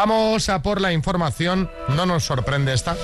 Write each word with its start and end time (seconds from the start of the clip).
Vamos 0.00 0.48
a 0.48 0.62
por 0.62 0.80
la 0.80 0.92
información. 0.92 1.68
No 1.88 2.06
nos 2.06 2.22
sorprende 2.24 2.72
esta 2.72 2.96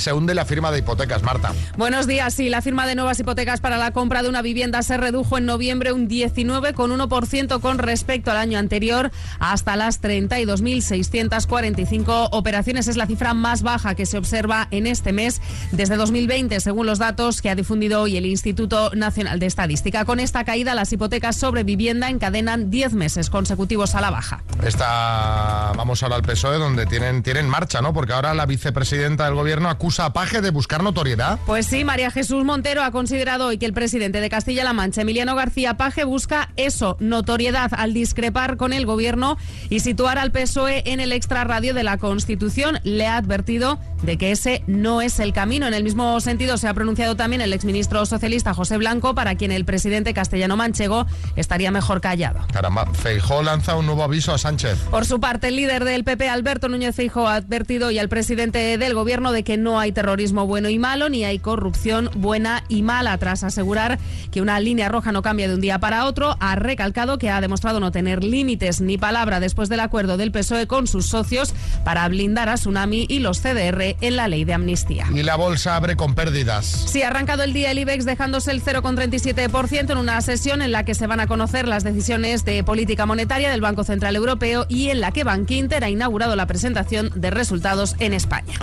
se 0.00 0.12
hunde 0.12 0.34
la 0.34 0.44
firma 0.44 0.72
de 0.72 0.80
hipotecas. 0.80 1.22
Marta. 1.22 1.52
Buenos 1.76 2.06
días. 2.06 2.32
Sí, 2.34 2.48
la 2.48 2.62
firma 2.62 2.86
de 2.86 2.94
nuevas 2.94 3.18
hipotecas 3.20 3.60
para 3.60 3.76
la 3.78 3.92
compra 3.92 4.22
de 4.22 4.28
una 4.28 4.42
vivienda 4.42 4.82
se 4.82 4.96
redujo 4.96 5.38
en 5.38 5.46
noviembre 5.46 5.92
un 5.92 6.08
19,1% 6.08 7.60
con 7.60 7.78
respecto 7.78 8.30
al 8.30 8.36
año 8.36 8.58
anterior 8.58 9.10
hasta 9.38 9.76
las 9.76 10.02
32.645 10.02 12.28
operaciones. 12.32 12.88
Es 12.88 12.96
la 12.96 13.06
cifra 13.06 13.34
más 13.34 13.62
baja 13.62 13.94
que 13.94 14.06
se 14.06 14.18
observa 14.18 14.66
en 14.70 14.86
este 14.86 15.12
mes 15.12 15.40
desde 15.72 15.96
2020, 15.96 16.60
según 16.60 16.86
los 16.86 16.98
datos 16.98 17.42
que 17.42 17.50
ha 17.50 17.54
difundido 17.54 18.02
hoy 18.02 18.16
el 18.16 18.26
Instituto 18.26 18.90
Nacional 18.94 19.38
de 19.38 19.46
Estadística. 19.46 20.04
Con 20.04 20.20
esta 20.20 20.44
caída, 20.44 20.74
las 20.74 20.92
hipotecas 20.92 21.36
sobre 21.36 21.64
vivienda 21.64 22.08
encadenan 22.08 22.70
10 22.70 22.94
meses 22.94 23.30
consecutivos 23.30 23.94
a 23.94 24.00
la 24.00 24.10
baja. 24.10 24.42
Esta, 24.64 25.72
vamos 25.76 26.02
ahora 26.02 26.16
al 26.16 26.22
PSOE, 26.22 26.58
donde 26.58 26.86
tienen, 26.86 27.22
tienen 27.22 27.48
marcha, 27.48 27.80
¿no? 27.80 27.92
Porque 27.92 28.12
ahora 28.12 28.34
la 28.34 28.46
vicepresidenta 28.46 29.24
del 29.24 29.34
gobierno 29.34 29.68
acusa 29.68 29.89
a 29.98 30.12
Paje 30.12 30.40
de 30.40 30.50
buscar 30.50 30.82
notoriedad? 30.82 31.38
Pues 31.46 31.66
sí, 31.66 31.84
María 31.84 32.10
Jesús 32.10 32.44
Montero 32.44 32.82
ha 32.84 32.92
considerado 32.92 33.46
hoy 33.46 33.58
que 33.58 33.66
el 33.66 33.72
presidente 33.72 34.20
de 34.20 34.30
Castilla-La 34.30 34.72
Mancha, 34.72 35.02
Emiliano 35.02 35.34
García 35.34 35.76
Paje, 35.76 36.04
busca 36.04 36.50
eso, 36.56 36.96
notoriedad, 37.00 37.70
al 37.76 37.94
discrepar 37.94 38.56
con 38.56 38.72
el 38.72 38.86
gobierno 38.86 39.36
y 39.68 39.80
situar 39.80 40.18
al 40.18 40.30
PSOE 40.30 40.82
en 40.86 41.00
el 41.00 41.12
extrarradio 41.12 41.74
de 41.74 41.82
la 41.82 41.98
Constitución. 41.98 42.78
Le 42.84 43.06
ha 43.06 43.16
advertido 43.16 43.80
de 44.02 44.18
que 44.18 44.30
ese 44.30 44.62
no 44.66 45.02
es 45.02 45.18
el 45.18 45.32
camino. 45.32 45.66
En 45.66 45.74
el 45.74 45.82
mismo 45.82 46.20
sentido 46.20 46.56
se 46.58 46.68
ha 46.68 46.74
pronunciado 46.74 47.16
también 47.16 47.42
el 47.42 47.52
exministro 47.52 48.06
socialista 48.06 48.54
José 48.54 48.76
Blanco, 48.76 49.14
para 49.14 49.34
quien 49.34 49.50
el 49.50 49.64
presidente 49.64 50.14
castellano 50.14 50.56
manchego 50.56 51.06
estaría 51.36 51.70
mejor 51.70 52.00
callado. 52.00 52.40
Caramba, 52.52 52.86
Feijó 52.92 53.42
lanza 53.42 53.76
un 53.76 53.86
nuevo 53.86 54.04
aviso 54.04 54.32
a 54.32 54.38
Sánchez. 54.38 54.78
Por 54.90 55.06
su 55.06 55.20
parte, 55.20 55.48
el 55.48 55.56
líder 55.56 55.84
del 55.84 56.04
PP, 56.04 56.28
Alberto 56.28 56.68
Núñez 56.68 56.94
Feijó, 56.94 57.26
ha 57.26 57.36
advertido 57.36 57.88
hoy 57.88 57.98
al 57.98 58.08
presidente 58.08 58.78
del 58.78 58.94
gobierno 58.94 59.32
de 59.32 59.42
que 59.42 59.56
no 59.56 59.79
hay 59.80 59.92
terrorismo 59.92 60.46
bueno 60.46 60.68
y 60.68 60.78
malo, 60.78 61.08
ni 61.08 61.24
hay 61.24 61.38
corrupción 61.38 62.10
buena 62.14 62.64
y 62.68 62.82
mala. 62.82 63.16
Tras 63.18 63.44
asegurar 63.44 63.98
que 64.30 64.40
una 64.40 64.60
línea 64.60 64.88
roja 64.88 65.12
no 65.12 65.22
cambia 65.22 65.48
de 65.48 65.54
un 65.54 65.60
día 65.60 65.78
para 65.78 66.04
otro, 66.06 66.36
ha 66.40 66.56
recalcado 66.56 67.18
que 67.18 67.30
ha 67.30 67.40
demostrado 67.40 67.80
no 67.80 67.90
tener 67.90 68.22
límites 68.22 68.80
ni 68.80 68.98
palabra 68.98 69.40
después 69.40 69.68
del 69.68 69.80
acuerdo 69.80 70.16
del 70.16 70.32
PSOE 70.32 70.66
con 70.66 70.86
sus 70.86 71.06
socios 71.06 71.54
para 71.84 72.08
blindar 72.08 72.48
a 72.48 72.54
Tsunami 72.54 73.06
y 73.08 73.20
los 73.20 73.40
CDR 73.40 73.96
en 74.00 74.16
la 74.16 74.28
ley 74.28 74.44
de 74.44 74.54
amnistía. 74.54 75.06
Y 75.12 75.22
la 75.22 75.36
bolsa 75.36 75.76
abre 75.76 75.96
con 75.96 76.14
pérdidas. 76.14 76.66
Sí, 76.66 77.02
ha 77.02 77.08
arrancado 77.08 77.42
el 77.42 77.52
día 77.52 77.70
el 77.70 77.78
IBEX 77.78 78.04
dejándose 78.04 78.50
el 78.50 78.62
0,37% 78.62 79.90
en 79.90 79.98
una 79.98 80.20
sesión 80.20 80.62
en 80.62 80.72
la 80.72 80.84
que 80.84 80.94
se 80.94 81.06
van 81.06 81.20
a 81.20 81.26
conocer 81.26 81.68
las 81.68 81.84
decisiones 81.84 82.44
de 82.44 82.62
política 82.64 83.06
monetaria 83.06 83.50
del 83.50 83.60
Banco 83.60 83.84
Central 83.84 84.16
Europeo 84.16 84.66
y 84.68 84.90
en 84.90 85.00
la 85.00 85.12
que 85.12 85.24
Bankinter 85.24 85.84
ha 85.84 85.90
inaugurado 85.90 86.36
la 86.36 86.46
presentación 86.46 87.10
de 87.14 87.30
resultados 87.30 87.96
en 87.98 88.12
España. 88.12 88.54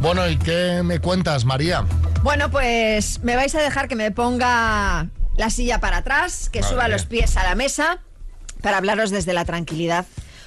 Bueno, 0.00 0.28
¿y 0.28 0.36
qué 0.52 0.82
me 0.82 0.98
cuentas, 0.98 1.44
María? 1.44 1.84
Bueno, 2.22 2.50
pues 2.50 3.20
me 3.22 3.36
vais 3.36 3.54
a 3.54 3.60
dejar 3.60 3.88
que 3.88 3.96
me 3.96 4.10
ponga 4.10 5.08
la 5.36 5.50
silla 5.50 5.80
para 5.80 5.98
atrás, 5.98 6.50
que 6.50 6.62
suba 6.62 6.88
los 6.88 7.06
pies 7.06 7.36
a 7.36 7.42
la 7.42 7.54
mesa 7.54 8.00
para 8.60 8.76
hablaros 8.76 9.10
desde 9.10 9.32
la 9.32 9.44
tranquilidad 9.44 10.04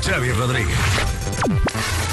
Xavi 0.00 0.30
Rodríguez. 0.32 2.07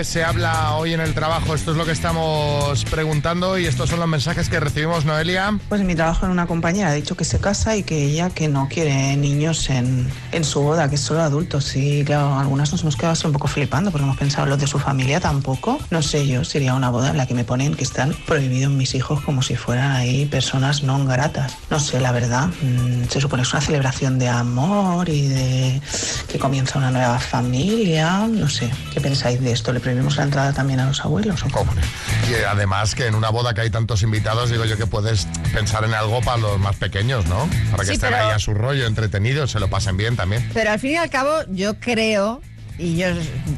¿De 0.00 0.04
qué 0.04 0.12
se 0.12 0.24
habla 0.24 0.76
hoy 0.76 0.94
en 0.94 1.00
el 1.00 1.12
trabajo? 1.12 1.54
Esto 1.54 1.72
es 1.72 1.76
lo 1.76 1.84
que 1.84 1.92
estamos 1.92 2.86
preguntando 2.86 3.58
y 3.58 3.66
estos 3.66 3.90
son 3.90 4.00
los 4.00 4.08
mensajes 4.08 4.48
que 4.48 4.58
recibimos, 4.58 5.04
Noelia. 5.04 5.58
Pues 5.68 5.82
mi 5.82 5.94
trabajo 5.94 6.24
en 6.24 6.32
una 6.32 6.46
compañera 6.46 6.88
ha 6.88 6.94
dicho 6.94 7.18
que 7.18 7.26
se 7.26 7.38
casa 7.38 7.76
y 7.76 7.82
que 7.82 8.04
ella 8.04 8.30
que 8.30 8.48
no 8.48 8.66
quiere 8.70 9.14
niños 9.18 9.68
en, 9.68 10.08
en 10.32 10.44
su 10.44 10.60
boda, 10.62 10.88
que 10.88 10.94
es 10.96 11.00
solo 11.00 11.20
adultos. 11.20 11.74
Y 11.76 12.04
claro, 12.04 12.38
algunas 12.38 12.72
nos 12.72 12.82
hemos 12.82 12.96
quedado 12.96 13.16
un 13.24 13.32
poco 13.32 13.48
flipando 13.48 13.90
porque 13.90 14.04
hemos 14.04 14.16
pensado 14.16 14.46
los 14.46 14.58
de 14.58 14.66
su 14.66 14.78
familia 14.78 15.20
tampoco. 15.20 15.78
No 15.90 16.02
sé 16.02 16.26
yo, 16.26 16.44
sería 16.44 16.74
una 16.74 16.90
boda 16.90 17.10
en 17.10 17.16
la 17.16 17.26
que 17.26 17.34
me 17.34 17.44
ponen 17.44 17.74
que 17.74 17.84
están 17.84 18.14
prohibidos 18.26 18.72
mis 18.72 18.94
hijos 18.94 19.20
como 19.22 19.42
si 19.42 19.56
fueran 19.56 19.92
ahí 19.92 20.26
personas 20.26 20.82
no 20.82 21.04
gratas. 21.04 21.56
No 21.70 21.80
sé, 21.80 22.00
la 22.00 22.12
verdad, 22.12 22.48
mm, 22.48 23.08
se 23.08 23.20
supone 23.20 23.42
que 23.42 23.48
es 23.48 23.52
una 23.52 23.62
celebración 23.62 24.18
de 24.18 24.28
amor 24.28 25.08
y 25.08 25.28
de 25.28 25.82
que 26.28 26.38
comienza 26.38 26.78
una 26.78 26.90
nueva 26.90 27.18
familia. 27.18 28.26
No 28.28 28.48
sé, 28.48 28.70
¿qué 28.92 29.00
pensáis 29.00 29.40
de 29.40 29.52
esto? 29.52 29.72
¿Le 29.72 29.80
prohibimos 29.80 30.16
la 30.16 30.24
entrada 30.24 30.52
también 30.52 30.80
a 30.80 30.86
los 30.86 31.00
abuelos? 31.04 31.42
cómo? 31.52 31.72
Y 32.28 32.34
además 32.44 32.94
que 32.94 33.06
en 33.06 33.14
una 33.14 33.30
boda 33.30 33.54
que 33.54 33.62
hay 33.62 33.70
tantos 33.70 34.02
invitados, 34.02 34.50
digo 34.50 34.64
yo 34.64 34.76
que 34.76 34.86
puedes 34.86 35.26
pensar 35.50 35.84
en 35.84 35.94
algo 35.94 36.20
para 36.20 36.38
los 36.38 36.58
más 36.58 36.76
pequeños, 36.76 37.26
¿no? 37.26 37.48
Para 37.70 37.82
que 37.82 37.86
Sí, 37.88 37.92
estén 37.94 38.10
pero- 38.10 38.26
ahí 38.26 38.30
a 38.34 38.38
su 38.38 38.54
rollo, 38.54 38.86
entretenidos, 38.86 39.50
se 39.50 39.60
lo 39.60 39.68
pasen 39.68 39.96
bien 39.96 40.16
también. 40.16 40.48
Pero 40.54 40.70
al 40.70 40.78
fin 40.80 40.92
y 40.92 40.96
al 40.96 41.10
cabo, 41.10 41.30
yo 41.48 41.78
creo, 41.78 42.40
y 42.78 42.96
yo 42.96 43.08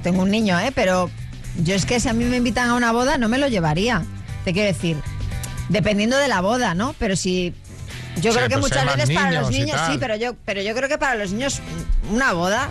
tengo 0.02 0.22
un 0.22 0.30
niño, 0.30 0.58
¿eh? 0.60 0.72
Pero 0.74 1.10
yo 1.62 1.74
es 1.74 1.84
que 1.86 2.00
si 2.00 2.08
a 2.08 2.12
mí 2.12 2.24
me 2.24 2.36
invitan 2.38 2.68
a 2.70 2.74
una 2.74 2.92
boda, 2.92 3.18
no 3.18 3.28
me 3.28 3.38
lo 3.38 3.48
llevaría. 3.48 4.02
Te 4.44 4.52
quiero 4.52 4.68
decir, 4.72 4.96
dependiendo 5.68 6.16
de 6.16 6.28
la 6.28 6.40
boda, 6.40 6.74
¿no? 6.74 6.94
Pero 6.98 7.16
si. 7.16 7.54
Yo 8.16 8.30
Sí, 8.32 8.36
creo 8.38 8.48
que 8.50 8.58
pues 8.58 8.72
muchas 8.72 8.84
veces 8.96 9.14
para 9.16 9.40
los 9.40 9.50
niños 9.50 9.80
sí, 9.90 9.96
pero 9.98 10.16
yo, 10.16 10.34
pero 10.44 10.60
yo 10.60 10.74
creo 10.74 10.86
que 10.88 10.98
para 10.98 11.14
los 11.14 11.32
niños 11.32 11.60
una 12.10 12.32
boda, 12.34 12.68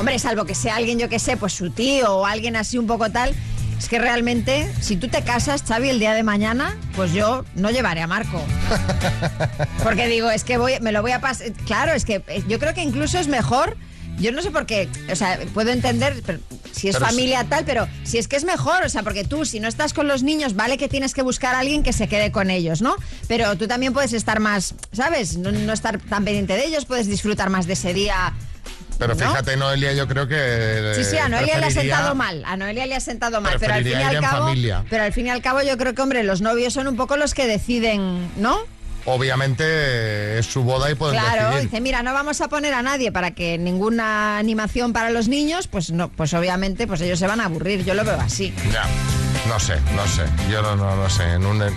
hombre, 0.00 0.18
salvo 0.18 0.44
que 0.46 0.54
sea 0.56 0.74
alguien, 0.76 0.98
yo 0.98 1.08
que 1.08 1.20
sé, 1.20 1.36
pues 1.36 1.52
su 1.52 1.70
tío 1.70 2.12
o 2.16 2.26
alguien 2.26 2.56
así 2.56 2.76
un 2.76 2.88
poco 2.88 3.08
tal, 3.10 3.32
es 3.78 3.88
que 3.88 3.98
realmente, 3.98 4.70
si 4.80 4.96
tú 4.96 5.08
te 5.08 5.22
casas, 5.22 5.62
Xavi, 5.62 5.88
el 5.88 5.98
día 5.98 6.14
de 6.14 6.22
mañana, 6.22 6.76
pues 6.96 7.12
yo 7.12 7.44
no 7.54 7.70
llevaré 7.70 8.00
a 8.00 8.06
Marco. 8.06 8.42
Porque 9.82 10.06
digo, 10.08 10.30
es 10.30 10.44
que 10.44 10.58
voy, 10.58 10.74
me 10.80 10.92
lo 10.92 11.02
voy 11.02 11.12
a 11.12 11.20
pasar. 11.20 11.52
Claro, 11.66 11.92
es 11.92 12.04
que 12.04 12.22
eh, 12.28 12.42
yo 12.48 12.58
creo 12.58 12.74
que 12.74 12.82
incluso 12.82 13.18
es 13.18 13.28
mejor. 13.28 13.76
Yo 14.18 14.30
no 14.30 14.42
sé 14.42 14.52
por 14.52 14.64
qué, 14.64 14.88
o 15.10 15.16
sea, 15.16 15.40
puedo 15.54 15.72
entender 15.72 16.22
pero 16.24 16.38
si 16.70 16.88
es 16.88 16.94
Pero 16.94 17.06
familia 17.06 17.42
tal, 17.48 17.64
pero 17.64 17.88
si 18.04 18.18
es 18.18 18.28
que 18.28 18.36
es 18.36 18.44
mejor, 18.44 18.84
o 18.84 18.88
sea, 18.88 19.02
porque 19.02 19.24
tú 19.24 19.44
si 19.44 19.58
no 19.58 19.66
estás 19.66 19.92
con 19.92 20.06
los 20.06 20.22
niños, 20.22 20.54
vale 20.54 20.78
que 20.78 20.88
tienes 20.88 21.14
que 21.14 21.22
buscar 21.22 21.56
a 21.56 21.58
alguien 21.58 21.82
que 21.82 21.92
se 21.92 22.06
quede 22.06 22.30
con 22.30 22.48
ellos, 22.48 22.80
¿no? 22.80 22.94
Pero 23.26 23.56
tú 23.56 23.66
también 23.66 23.92
puedes 23.92 24.12
estar 24.12 24.38
más, 24.38 24.76
¿sabes? 24.92 25.36
No, 25.36 25.50
no 25.50 25.72
estar 25.72 25.98
tan 25.98 26.24
pendiente 26.24 26.54
de 26.54 26.64
ellos, 26.64 26.84
puedes 26.84 27.08
disfrutar 27.08 27.50
más 27.50 27.66
de 27.66 27.72
ese 27.72 27.92
día. 27.92 28.34
Pero 28.98 29.14
¿no? 29.14 29.20
fíjate, 29.28 29.56
Noelia, 29.56 29.92
yo 29.92 30.06
creo 30.06 30.28
que. 30.28 30.92
Sí, 30.96 31.04
sí, 31.04 31.16
a 31.18 31.28
Noelia 31.28 31.58
le 31.58 31.66
ha 31.66 31.70
sentado 31.70 32.14
mal, 32.14 32.44
a 32.46 32.56
Noelia 32.56 32.86
le 32.86 32.94
ha 32.96 33.00
sentado 33.00 33.40
mal, 33.40 33.56
pero 33.58 33.74
al 33.74 33.84
fin 33.84 33.92
y 33.98 34.02
al 34.02 34.20
cabo, 34.20 34.52
pero 34.88 35.02
al 35.04 35.12
fin 35.12 35.26
y 35.26 35.30
al 35.30 35.42
cabo 35.42 35.62
yo 35.62 35.76
creo 35.76 35.94
que 35.94 36.02
hombre, 36.02 36.22
los 36.22 36.40
novios 36.40 36.72
son 36.72 36.86
un 36.88 36.96
poco 36.96 37.16
los 37.16 37.34
que 37.34 37.46
deciden, 37.46 38.30
¿no? 38.36 38.58
Obviamente 39.06 40.38
es 40.38 40.46
su 40.46 40.62
boda 40.62 40.90
y 40.90 40.94
pueden 40.94 41.20
Claro, 41.20 41.48
decidir. 41.50 41.70
dice, 41.70 41.80
mira, 41.82 42.02
no 42.02 42.14
vamos 42.14 42.40
a 42.40 42.48
poner 42.48 42.72
a 42.72 42.80
nadie 42.80 43.12
para 43.12 43.32
que 43.32 43.58
ninguna 43.58 44.38
animación 44.38 44.94
para 44.94 45.10
los 45.10 45.28
niños, 45.28 45.66
pues 45.66 45.90
no, 45.90 46.08
pues 46.08 46.32
obviamente 46.32 46.86
pues 46.86 47.02
ellos 47.02 47.18
se 47.18 47.26
van 47.26 47.40
a 47.40 47.44
aburrir, 47.44 47.84
yo 47.84 47.92
lo 47.92 48.02
veo 48.04 48.18
así. 48.18 48.54
Ya, 48.72 48.84
no 49.46 49.60
sé, 49.60 49.74
no 49.94 50.06
sé. 50.06 50.22
Yo 50.50 50.62
no, 50.62 50.74
no, 50.76 50.96
no 50.96 51.10
sé. 51.10 51.22
En 51.34 51.44
un, 51.44 51.62
eh, 51.62 51.70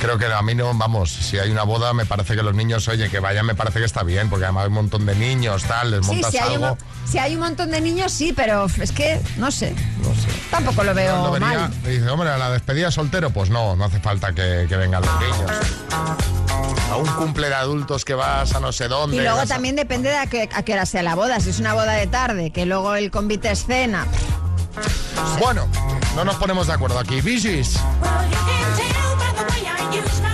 creo 0.00 0.18
que 0.18 0.26
a 0.26 0.42
mí 0.42 0.54
no, 0.54 0.72
vamos, 0.74 1.10
si 1.10 1.38
hay 1.38 1.50
una 1.50 1.62
boda 1.62 1.92
me 1.92 2.06
parece 2.06 2.34
que 2.34 2.42
los 2.42 2.54
niños, 2.54 2.88
oye, 2.88 3.08
que 3.10 3.20
vayan 3.20 3.44
me 3.46 3.54
parece 3.54 3.78
que 3.80 3.84
está 3.84 4.02
bien, 4.02 4.28
porque 4.30 4.44
además 4.46 4.62
hay 4.62 4.68
un 4.68 4.74
montón 4.74 5.04
de 5.06 5.14
niños, 5.14 5.62
tal, 5.64 5.90
les 5.92 6.06
Sí, 6.06 6.12
montas 6.12 6.30
si 6.32 6.38
hay, 6.38 6.56
un, 6.56 6.64
algo. 6.64 6.78
si 7.04 7.18
hay 7.18 7.34
un 7.34 7.40
montón 7.40 7.70
de 7.70 7.80
niños, 7.80 8.10
sí, 8.12 8.32
pero 8.32 8.66
es 8.80 8.92
que, 8.92 9.20
no 9.36 9.50
sé, 9.50 9.74
No 10.02 10.14
sé. 10.14 10.28
tampoco 10.50 10.82
lo 10.84 10.94
veo 10.94 11.16
No 11.18 11.24
lo 11.26 11.30
vería. 11.32 11.48
mal. 11.48 11.82
Dice, 11.84 12.08
hombre, 12.08 12.30
a 12.30 12.38
la 12.38 12.50
despedida 12.50 12.90
soltero, 12.90 13.30
pues 13.30 13.50
no, 13.50 13.76
no 13.76 13.84
hace 13.84 14.00
falta 14.00 14.32
que, 14.32 14.66
que 14.68 14.76
vengan 14.76 15.02
los 15.02 15.20
niños. 15.20 15.50
A 16.90 16.96
un 16.96 17.06
cumple 17.06 17.48
de 17.48 17.54
adultos 17.54 18.04
que 18.04 18.14
vas 18.14 18.52
a 18.54 18.60
no 18.60 18.72
sé 18.72 18.88
dónde. 18.88 19.16
Y 19.16 19.20
luego 19.20 19.38
a- 19.40 19.46
también 19.46 19.76
depende 19.76 20.08
de 20.08 20.16
a 20.16 20.26
qué, 20.26 20.48
a 20.52 20.62
qué 20.62 20.72
hora 20.72 20.86
sea 20.86 21.02
la 21.02 21.14
boda. 21.14 21.38
Si 21.40 21.50
es 21.50 21.60
una 21.60 21.72
boda 21.74 21.92
de 21.92 22.06
tarde, 22.08 22.50
que 22.50 22.66
luego 22.66 22.94
el 22.96 23.10
convite 23.12 23.50
es 23.50 23.64
cena. 23.66 24.06
Bueno, 25.38 25.68
no 26.16 26.24
nos 26.24 26.34
ponemos 26.36 26.66
de 26.66 26.72
acuerdo 26.72 26.98
aquí. 26.98 27.20
Bisis. 27.20 27.78
You 29.92 30.02
wish 30.02 30.29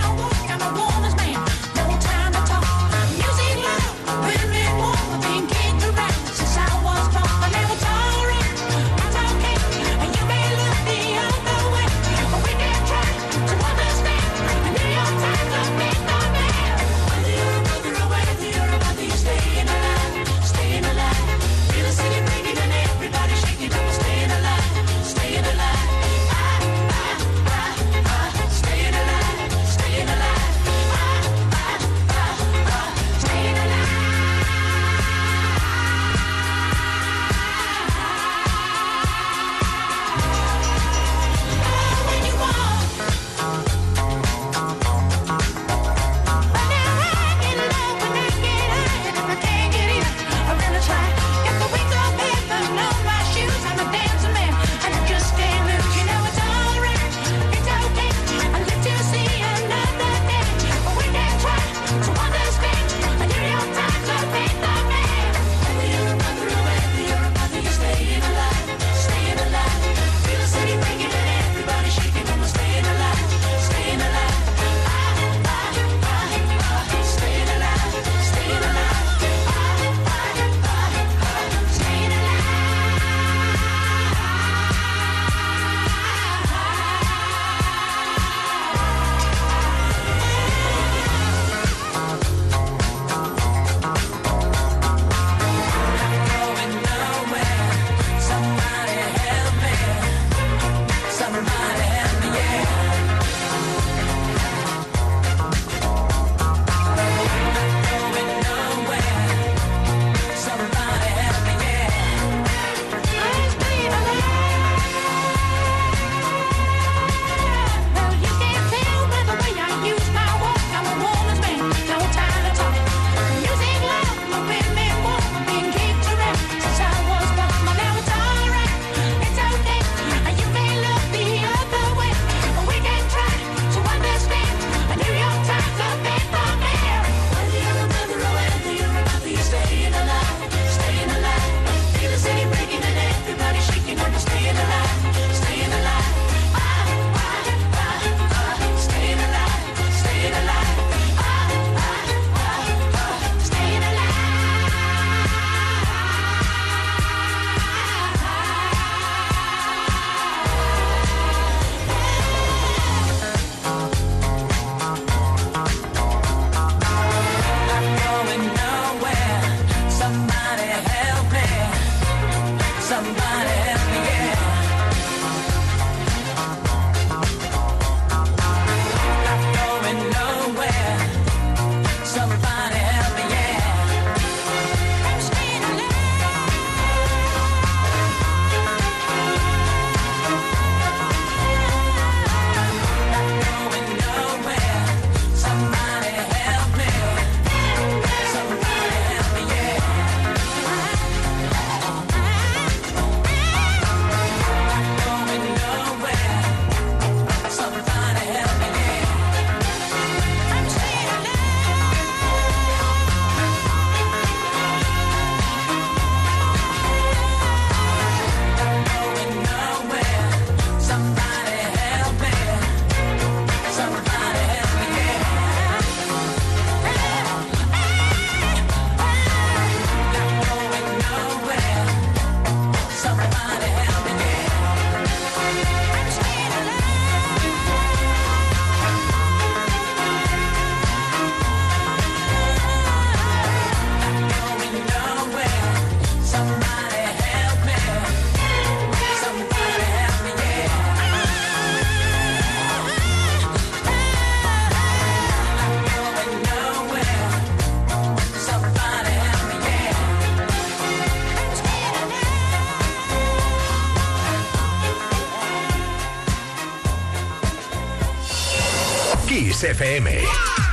FM. 269.77 270.09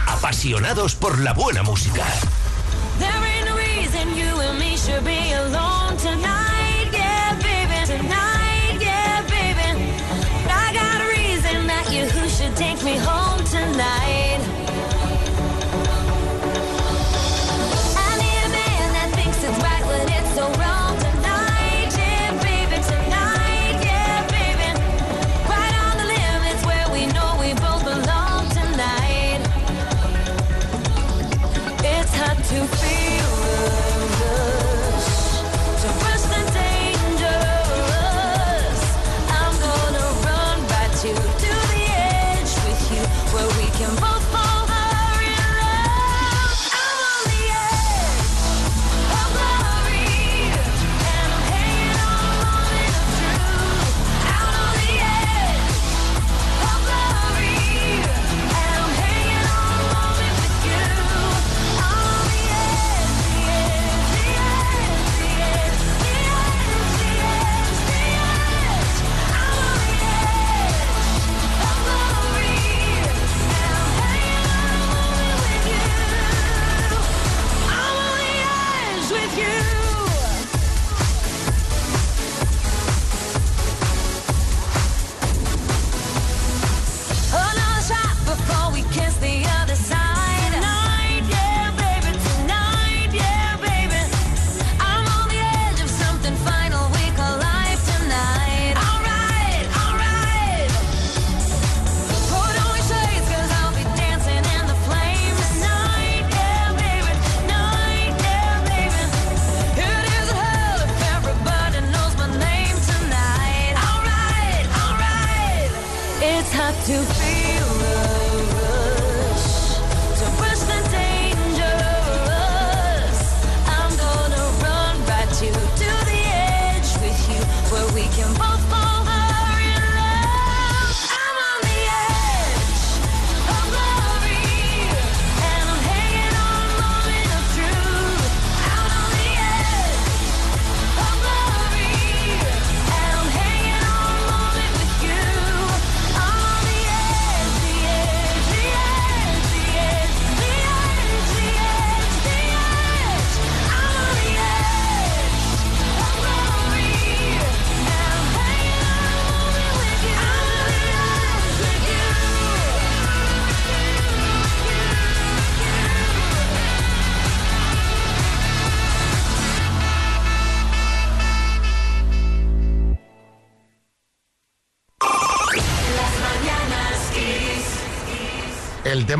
Apasionados 0.06 0.94
por 0.94 1.18
la 1.18 1.34
buena 1.34 1.62
música. 1.62 2.06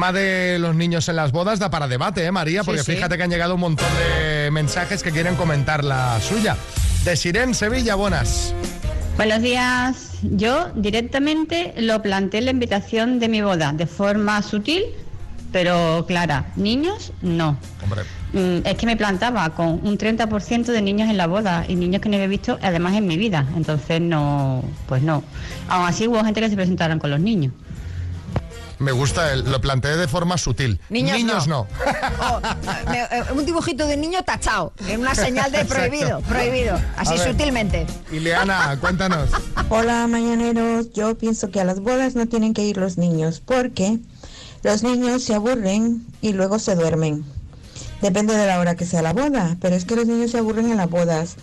Tema 0.05 0.13
de 0.21 0.59
los 0.59 0.75
niños 0.75 1.09
en 1.09 1.17
las 1.17 1.33
bodas 1.33 1.59
da 1.59 1.71
para 1.71 1.89
debate, 1.89 2.25
¿eh, 2.27 2.31
María? 2.33 2.63
Porque 2.63 2.83
sí. 2.83 2.93
fíjate 2.93 3.17
que 3.17 3.23
han 3.23 3.31
llegado 3.31 3.55
un 3.55 3.61
montón 3.61 3.87
de 3.97 4.51
mensajes 4.51 5.03
que 5.03 5.11
quieren 5.11 5.35
comentar 5.35 5.83
la 5.83 6.21
suya. 6.21 6.57
De 7.05 7.17
Siren, 7.17 7.55
Sevilla, 7.55 7.95
buenas. 7.95 8.55
Buenos 9.17 9.41
días. 9.41 10.11
Yo 10.23 10.69
directamente 10.75 11.73
lo 11.79 12.03
planteé 12.03 12.41
en 12.41 12.45
la 12.45 12.51
invitación 12.51 13.19
de 13.19 13.29
mi 13.29 13.41
boda, 13.41 13.73
de 13.73 13.87
forma 13.87 14.43
sutil, 14.43 14.83
pero 15.53 16.05
clara. 16.07 16.53
Niños, 16.57 17.13
no. 17.23 17.57
Hombre, 17.83 18.03
Mm, 18.35 18.67
Es 18.67 18.75
que 18.75 18.87
me 18.87 18.97
plantaba 18.97 19.49
con 19.51 19.81
un 19.87 19.97
30% 19.97 20.73
de 20.73 20.83
niños 20.83 21.09
en 21.09 21.17
la 21.17 21.29
boda 21.29 21.65
y 21.69 21.77
niños 21.77 22.03
que 22.03 22.09
no 22.09 22.17
había 22.17 22.27
visto 22.27 22.59
además 22.63 22.95
en 22.95 23.07
mi 23.07 23.17
vida. 23.17 23.47
Entonces 23.57 24.01
no, 24.01 24.65
pues 24.89 25.03
no. 25.03 25.23
Aún 25.69 25.87
así 25.87 26.09
hubo 26.09 26.23
gente 26.25 26.41
que 26.41 26.51
se 26.51 26.57
presentaron 26.57 26.99
con 26.99 27.11
los 27.11 27.21
niños. 27.21 27.53
Me 28.79 28.93
gusta, 28.93 29.33
el- 29.33 29.51
lo 29.51 29.61
planteé 29.61 29.97
de 29.97 30.09
forma 30.09 30.37
sutil. 30.39 30.81
Niños 30.91 31.47
no. 31.47 31.67
Oh, 32.21 32.41
me- 32.91 33.01
eh, 33.03 33.25
un 33.35 33.45
dibujito 33.45 33.87
de 33.87 33.97
niño 33.97 34.23
tachado, 34.25 34.73
en 34.89 35.01
una 35.01 35.15
señal 35.15 35.51
de 35.53 35.65
prohibido, 35.65 36.21
prohibido, 36.21 36.79
así 36.97 37.19
sutilmente. 37.19 37.87
Ileana, 38.13 38.77
cuéntanos. 38.81 39.31
Hola 39.69 40.07
mañaneros, 40.07 40.93
yo 40.93 41.17
pienso 41.19 41.51
que 41.51 41.61
a 41.61 41.65
las 41.65 41.81
bodas 41.81 42.15
no 42.15 42.27
tienen 42.27 42.55
que 42.55 42.63
ir 42.63 42.77
los 42.77 42.99
niños 42.99 43.41
porque 43.45 43.99
los 44.63 44.83
niños 44.83 45.25
se 45.25 45.35
aburren 45.35 46.07
y 46.23 46.33
luego 46.33 46.59
se 46.59 46.75
duermen. 46.75 47.25
Depende 48.01 48.37
de 48.37 48.47
la 48.47 48.59
hora 48.61 48.75
que 48.77 48.85
sea 48.87 49.03
la 49.03 49.13
boda, 49.13 49.57
pero 49.61 49.75
es 49.77 49.85
que 49.85 49.97
los 49.97 50.07
niños 50.07 50.31
se 50.31 50.39
aburren 50.39 50.71
en 50.71 50.77
las 50.79 50.91
bodas. 50.91 51.37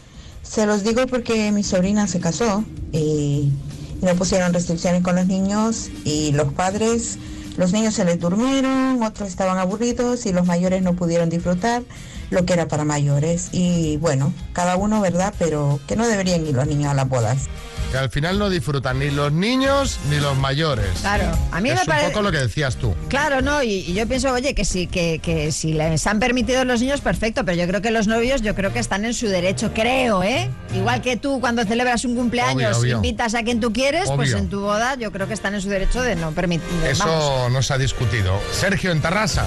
Se 0.43 0.65
los 0.65 0.83
digo 0.83 1.05
porque 1.07 1.51
mi 1.51 1.63
sobrina 1.63 2.07
se 2.07 2.19
casó 2.19 2.63
y, 2.91 3.51
y 3.70 3.70
no 4.01 4.15
pusieron 4.15 4.53
restricciones 4.53 5.03
con 5.03 5.15
los 5.15 5.27
niños 5.27 5.89
y 6.03 6.31
los 6.31 6.53
padres, 6.53 7.17
los 7.57 7.71
niños 7.73 7.93
se 7.93 8.05
les 8.05 8.19
durmieron, 8.19 9.03
otros 9.03 9.29
estaban 9.29 9.57
aburridos 9.57 10.25
y 10.25 10.33
los 10.33 10.45
mayores 10.45 10.81
no 10.81 10.93
pudieron 10.93 11.29
disfrutar 11.29 11.83
lo 12.29 12.45
que 12.45 12.53
era 12.53 12.67
para 12.67 12.85
mayores. 12.85 13.49
Y 13.51 13.97
bueno, 13.97 14.33
cada 14.53 14.77
uno, 14.77 15.01
¿verdad? 15.01 15.33
Pero 15.37 15.79
que 15.87 15.95
no 15.95 16.07
deberían 16.07 16.45
ir 16.47 16.55
los 16.55 16.67
niños 16.67 16.91
a 16.91 16.93
las 16.95 17.07
bodas. 17.07 17.47
Que 17.91 17.97
al 17.97 18.09
final 18.09 18.39
no 18.39 18.49
disfrutan 18.49 18.99
ni 18.99 19.09
los 19.11 19.33
niños 19.33 19.99
ni 20.09 20.17
los 20.19 20.37
mayores. 20.37 20.85
Claro, 21.01 21.25
a 21.51 21.59
mí 21.59 21.69
es 21.69 21.75
me 21.75 21.81
un 21.81 21.87
parece... 21.87 22.07
poco 22.11 22.21
lo 22.21 22.31
que 22.31 22.37
decías 22.37 22.77
tú. 22.77 22.95
Claro, 23.09 23.41
no, 23.41 23.61
y, 23.63 23.69
y 23.69 23.93
yo 23.93 24.07
pienso, 24.07 24.31
oye, 24.31 24.53
que 24.55 24.63
sí, 24.63 24.87
que, 24.87 25.19
que 25.19 25.51
si 25.51 25.73
les 25.73 26.07
han 26.07 26.19
permitido 26.19 26.63
los 26.63 26.79
niños, 26.79 27.01
perfecto, 27.01 27.43
pero 27.43 27.57
yo 27.57 27.67
creo 27.67 27.81
que 27.81 27.91
los 27.91 28.07
novios, 28.07 28.41
yo 28.41 28.55
creo 28.55 28.71
que 28.71 28.79
están 28.79 29.03
en 29.03 29.13
su 29.13 29.27
derecho, 29.27 29.71
creo, 29.73 30.23
¿eh? 30.23 30.49
Igual 30.73 31.01
que 31.01 31.17
tú 31.17 31.41
cuando 31.41 31.65
celebras 31.65 32.05
un 32.05 32.15
cumpleaños, 32.15 32.77
Obvio, 32.77 32.79
obvio. 32.79 32.95
invitas 32.97 33.35
a 33.35 33.43
quien 33.43 33.59
tú 33.59 33.73
quieres, 33.73 34.09
pues 34.15 34.31
en 34.33 34.49
tu 34.49 34.61
boda 34.61 34.95
yo 34.95 35.11
creo 35.11 35.27
que 35.27 35.33
están 35.33 35.53
en 35.55 35.61
su 35.61 35.67
derecho 35.67 36.01
de 36.01 36.15
no 36.15 36.31
permitir. 36.31 36.67
Eso 36.87 37.49
no 37.49 37.61
se 37.61 37.73
ha 37.73 37.77
discutido. 37.77 38.39
Sergio, 38.53 38.91
en 38.91 39.01
Tarrasa. 39.01 39.43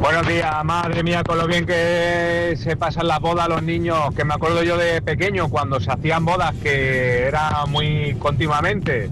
Buenos 0.00 0.28
días, 0.28 0.64
madre 0.64 1.02
mía, 1.02 1.24
con 1.24 1.38
lo 1.38 1.48
bien 1.48 1.66
que 1.66 2.56
se 2.56 2.76
pasan 2.76 3.08
las 3.08 3.18
bodas 3.18 3.48
los 3.48 3.64
niños, 3.64 4.14
que 4.14 4.24
me 4.24 4.34
acuerdo 4.34 4.62
yo 4.62 4.76
de 4.76 5.02
pequeño 5.02 5.48
cuando 5.48 5.80
se 5.80 5.90
hacían 5.90 6.24
bodas 6.24 6.54
que 6.62 7.26
era 7.26 7.66
muy 7.66 8.14
continuamente. 8.20 9.10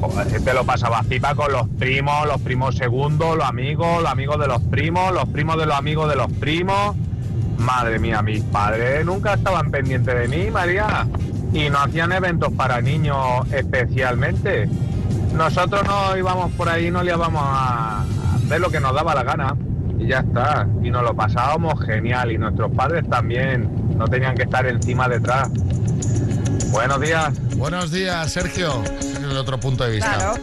Joder, 0.00 0.42
te 0.42 0.54
lo 0.54 0.64
pasaba 0.64 1.02
pipa 1.02 1.34
con 1.34 1.52
los 1.52 1.68
primos, 1.68 2.26
los 2.26 2.40
primos 2.40 2.76
segundos, 2.76 3.36
los 3.36 3.46
amigos, 3.46 4.02
los 4.02 4.10
amigos 4.10 4.40
de 4.40 4.46
los 4.46 4.62
primos, 4.62 5.12
los 5.12 5.28
primos 5.28 5.58
de 5.58 5.66
los 5.66 5.76
amigos 5.76 6.08
de 6.08 6.16
los 6.16 6.32
primos. 6.32 6.96
Madre 7.58 7.98
mía, 7.98 8.22
mis 8.22 8.42
padres 8.42 9.04
nunca 9.04 9.34
estaban 9.34 9.70
pendientes 9.70 10.14
de 10.18 10.28
mí, 10.28 10.50
María, 10.50 11.06
y 11.52 11.68
no 11.68 11.78
hacían 11.78 12.12
eventos 12.12 12.52
para 12.54 12.80
niños 12.80 13.46
especialmente. 13.52 14.66
nosotros 15.34 15.82
no 15.86 16.16
íbamos 16.16 16.52
por 16.52 16.70
ahí, 16.70 16.90
no 16.90 17.02
le 17.02 17.12
íbamos 17.12 17.42
a 17.44 18.02
hacer 18.34 18.60
lo 18.60 18.70
que 18.70 18.80
nos 18.80 18.94
daba 18.94 19.14
la 19.14 19.22
gana 19.22 19.54
y 20.06 20.10
ya 20.10 20.20
está. 20.20 20.66
Y 20.82 20.90
nos 20.90 21.02
lo 21.02 21.14
pasábamos 21.14 21.84
genial 21.84 22.30
y 22.30 22.38
nuestros 22.38 22.70
padres 22.72 23.08
también 23.08 23.68
no 23.96 24.06
tenían 24.06 24.34
que 24.34 24.44
estar 24.44 24.66
encima 24.66 25.08
detrás. 25.08 25.50
Buenos 26.70 27.00
días. 27.00 27.34
Buenos 27.56 27.90
días, 27.90 28.32
Sergio. 28.32 28.82
Es 29.00 29.16
el 29.16 29.36
otro 29.36 29.58
punto 29.58 29.84
de 29.84 29.92
vista. 29.92 30.14
Claro. 30.14 30.34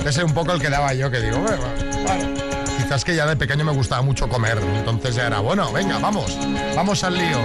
Ese 0.00 0.08
es 0.08 0.24
un 0.24 0.34
poco 0.34 0.52
el 0.52 0.60
que 0.60 0.70
daba 0.70 0.94
yo, 0.94 1.10
que 1.10 1.20
digo, 1.20 1.38
bueno, 1.38 1.62
vale. 2.06 2.34
Quizás 2.78 3.04
que 3.04 3.14
ya 3.14 3.26
de 3.26 3.36
pequeño 3.36 3.64
me 3.64 3.72
gustaba 3.72 4.02
mucho 4.02 4.28
comer, 4.28 4.58
entonces 4.76 5.14
ya 5.14 5.26
era, 5.26 5.40
bueno, 5.40 5.70
venga, 5.72 5.98
vamos, 5.98 6.38
vamos 6.74 7.04
al 7.04 7.18
lío. 7.18 7.38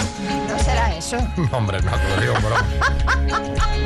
No 0.48 0.60
será 0.60 0.96
eso. 0.96 1.18
No, 1.38 1.58
hombre, 1.58 1.82
no, 1.82 1.92
te 1.92 2.16
lo 2.16 2.22
digo, 2.22 2.34
broma. 2.36 2.66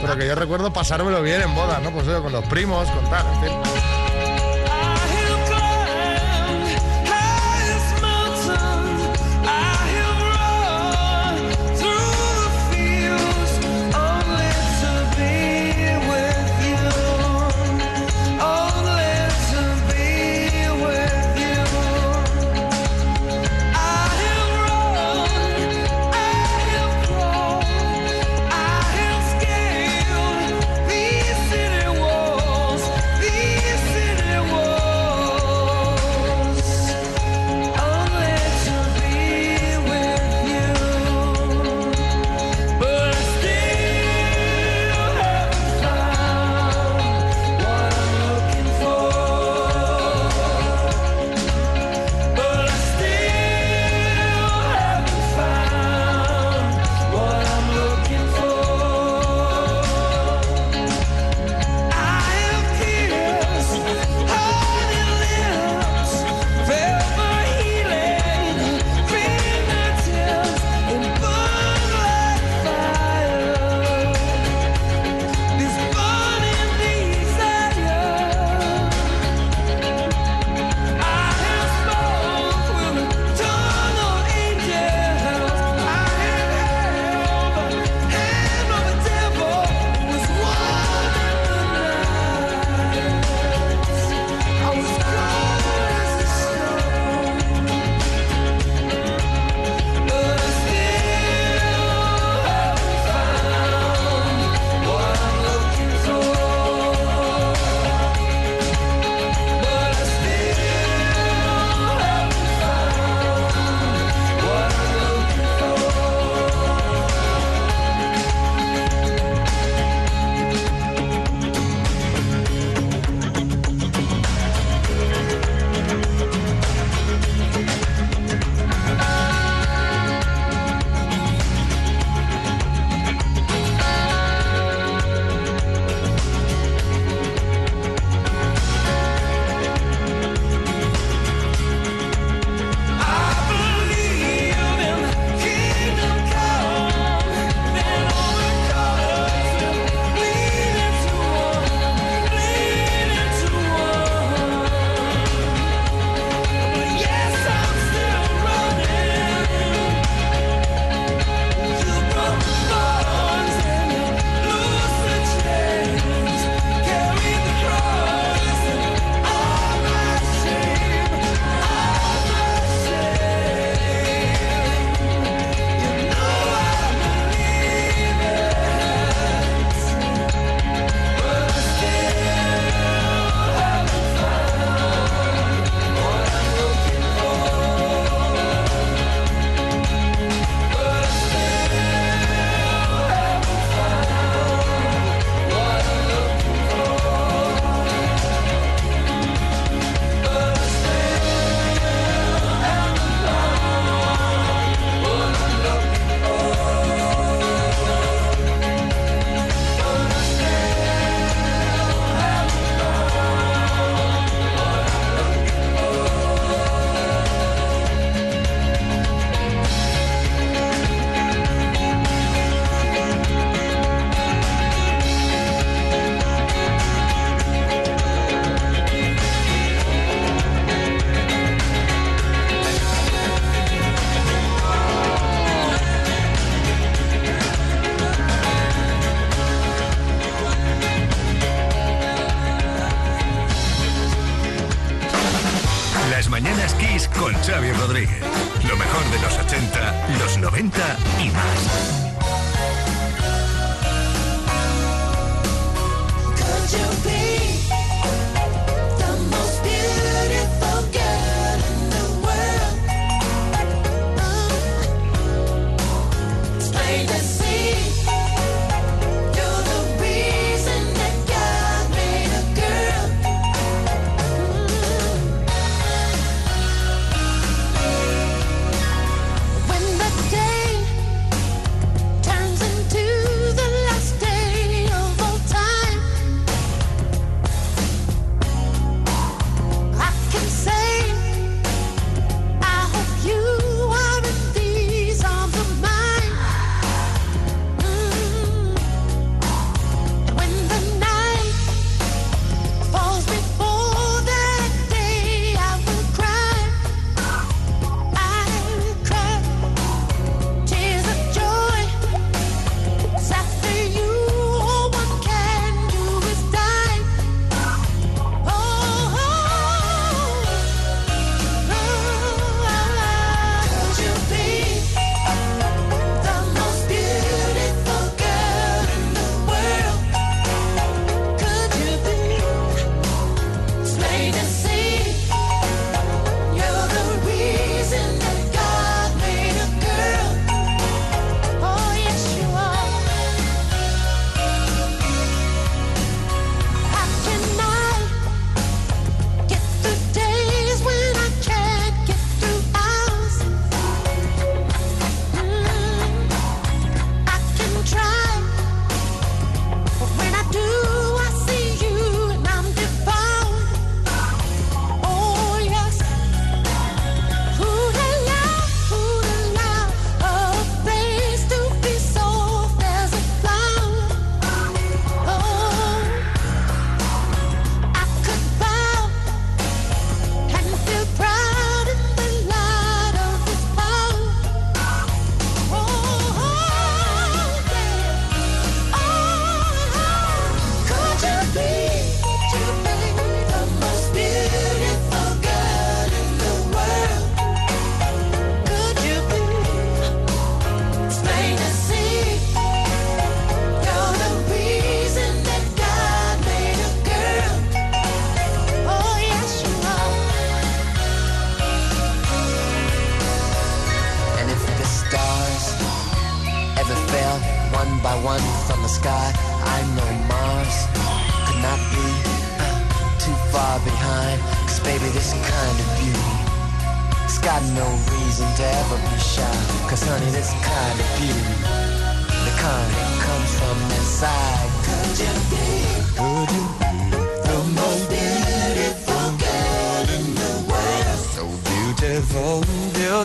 Pero 0.00 0.16
que 0.16 0.26
yo 0.26 0.34
recuerdo 0.34 0.72
pasármelo 0.72 1.22
bien 1.22 1.42
en 1.42 1.54
bodas, 1.54 1.82
¿no? 1.82 1.90
Pues 1.90 2.08
oye, 2.08 2.22
con 2.22 2.32
los 2.32 2.44
primos, 2.46 2.88
con 2.90 3.04
tal, 3.10 3.26
en 3.34 3.42
fin. 3.42 3.77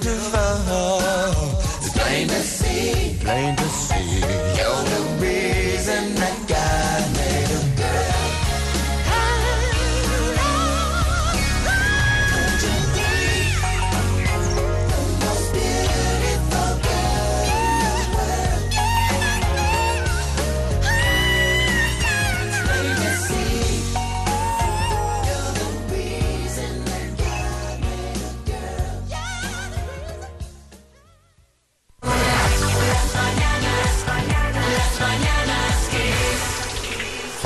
Beautiful. 0.04 1.00
It's 1.80 1.89
plain 1.98 2.28
to 2.28 2.42
see, 2.42 3.16
plain 3.24 3.56
to 3.56 3.62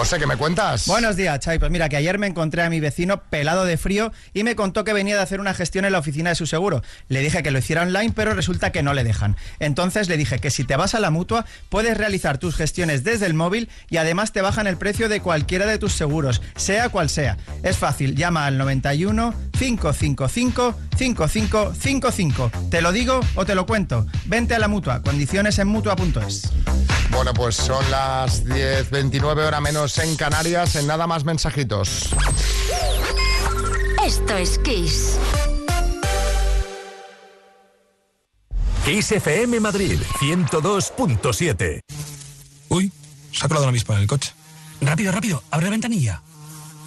José, 0.07 0.19
¿qué 0.19 0.25
me 0.25 0.37
cuentas? 0.37 0.87
Buenos 0.87 1.17
días, 1.17 1.37
Chay. 1.41 1.59
Pues 1.59 1.69
mira, 1.69 1.89
que 1.89 1.97
ayer 1.97 2.17
me 2.17 2.27
encontré 2.27 2.61
a 2.61 2.69
mi 2.69 2.79
vecino 2.79 3.23
pelado 3.23 3.65
de 3.65 3.75
frío 3.75 4.13
y 4.33 4.45
me 4.45 4.55
contó 4.55 4.85
que 4.85 4.93
venía 4.93 5.17
de 5.17 5.21
hacer 5.21 5.41
una 5.41 5.53
gestión 5.53 5.83
en 5.83 5.91
la 5.91 5.99
oficina 5.99 6.29
de 6.29 6.35
su 6.37 6.47
seguro. 6.47 6.81
Le 7.09 7.19
dije 7.19 7.43
que 7.43 7.51
lo 7.51 7.59
hiciera 7.59 7.81
online, 7.81 8.13
pero 8.15 8.33
resulta 8.33 8.71
que 8.71 8.83
no 8.83 8.93
le 8.93 9.03
dejan. 9.03 9.35
Entonces 9.59 10.07
le 10.07 10.15
dije 10.15 10.39
que 10.39 10.49
si 10.49 10.63
te 10.63 10.77
vas 10.77 10.95
a 10.95 11.01
la 11.01 11.09
mutua, 11.09 11.45
puedes 11.67 11.97
realizar 11.97 12.37
tus 12.37 12.55
gestiones 12.55 13.03
desde 13.03 13.25
el 13.25 13.33
móvil 13.33 13.67
y 13.89 13.97
además 13.97 14.31
te 14.31 14.41
bajan 14.41 14.65
el 14.65 14.77
precio 14.77 15.09
de 15.09 15.19
cualquiera 15.19 15.65
de 15.65 15.77
tus 15.77 15.91
seguros, 15.91 16.41
sea 16.55 16.87
cual 16.87 17.09
sea. 17.09 17.35
Es 17.61 17.75
fácil, 17.75 18.15
llama 18.15 18.45
al 18.45 18.57
91 18.57 19.33
555 19.59 20.73
5555. 20.95 22.51
¿Te 22.71 22.81
lo 22.81 22.93
digo 22.93 23.19
o 23.35 23.45
te 23.45 23.55
lo 23.55 23.65
cuento? 23.65 24.07
Vente 24.25 24.55
a 24.55 24.59
la 24.59 24.69
mutua. 24.69 25.01
Condiciones 25.01 25.59
en 25.59 25.67
mutua.es. 25.67 26.49
Bueno, 27.09 27.33
pues 27.33 27.55
son 27.55 27.89
las 27.89 28.45
10.29 28.45 29.47
hora 29.47 29.59
menos 29.59 29.96
en 29.99 30.15
Canarias. 30.15 30.75
En 30.75 30.87
nada 30.87 31.07
más 31.07 31.23
mensajitos. 31.23 32.09
Esto 34.05 34.37
es 34.37 34.57
Kiss. 34.59 35.17
Kiss 38.85 39.11
FM 39.11 39.59
Madrid 39.59 39.99
102.7. 40.19 41.81
Uy, 42.69 42.91
se 43.33 43.45
ha 43.45 43.47
colado 43.47 43.65
una 43.65 43.71
avispa 43.71 43.95
en 43.95 44.01
el 44.01 44.07
coche. 44.07 44.33
Rápido, 44.79 45.11
rápido, 45.11 45.43
abre 45.51 45.65
la 45.65 45.71
ventanilla. 45.71 46.21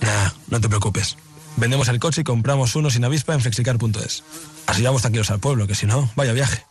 Nah, 0.00 0.30
no 0.48 0.60
te 0.60 0.68
preocupes. 0.68 1.16
Vendemos 1.56 1.88
el 1.88 1.98
coche 2.00 2.22
y 2.22 2.24
compramos 2.24 2.74
uno 2.74 2.90
sin 2.90 3.04
avispa 3.04 3.34
en 3.34 3.40
flexicar.es. 3.40 4.24
Así 4.66 4.82
vamos 4.82 5.02
tranquilos 5.02 5.30
al 5.30 5.40
pueblo, 5.40 5.66
que 5.66 5.74
si 5.74 5.86
no, 5.86 6.10
vaya 6.16 6.32
viaje. 6.32 6.64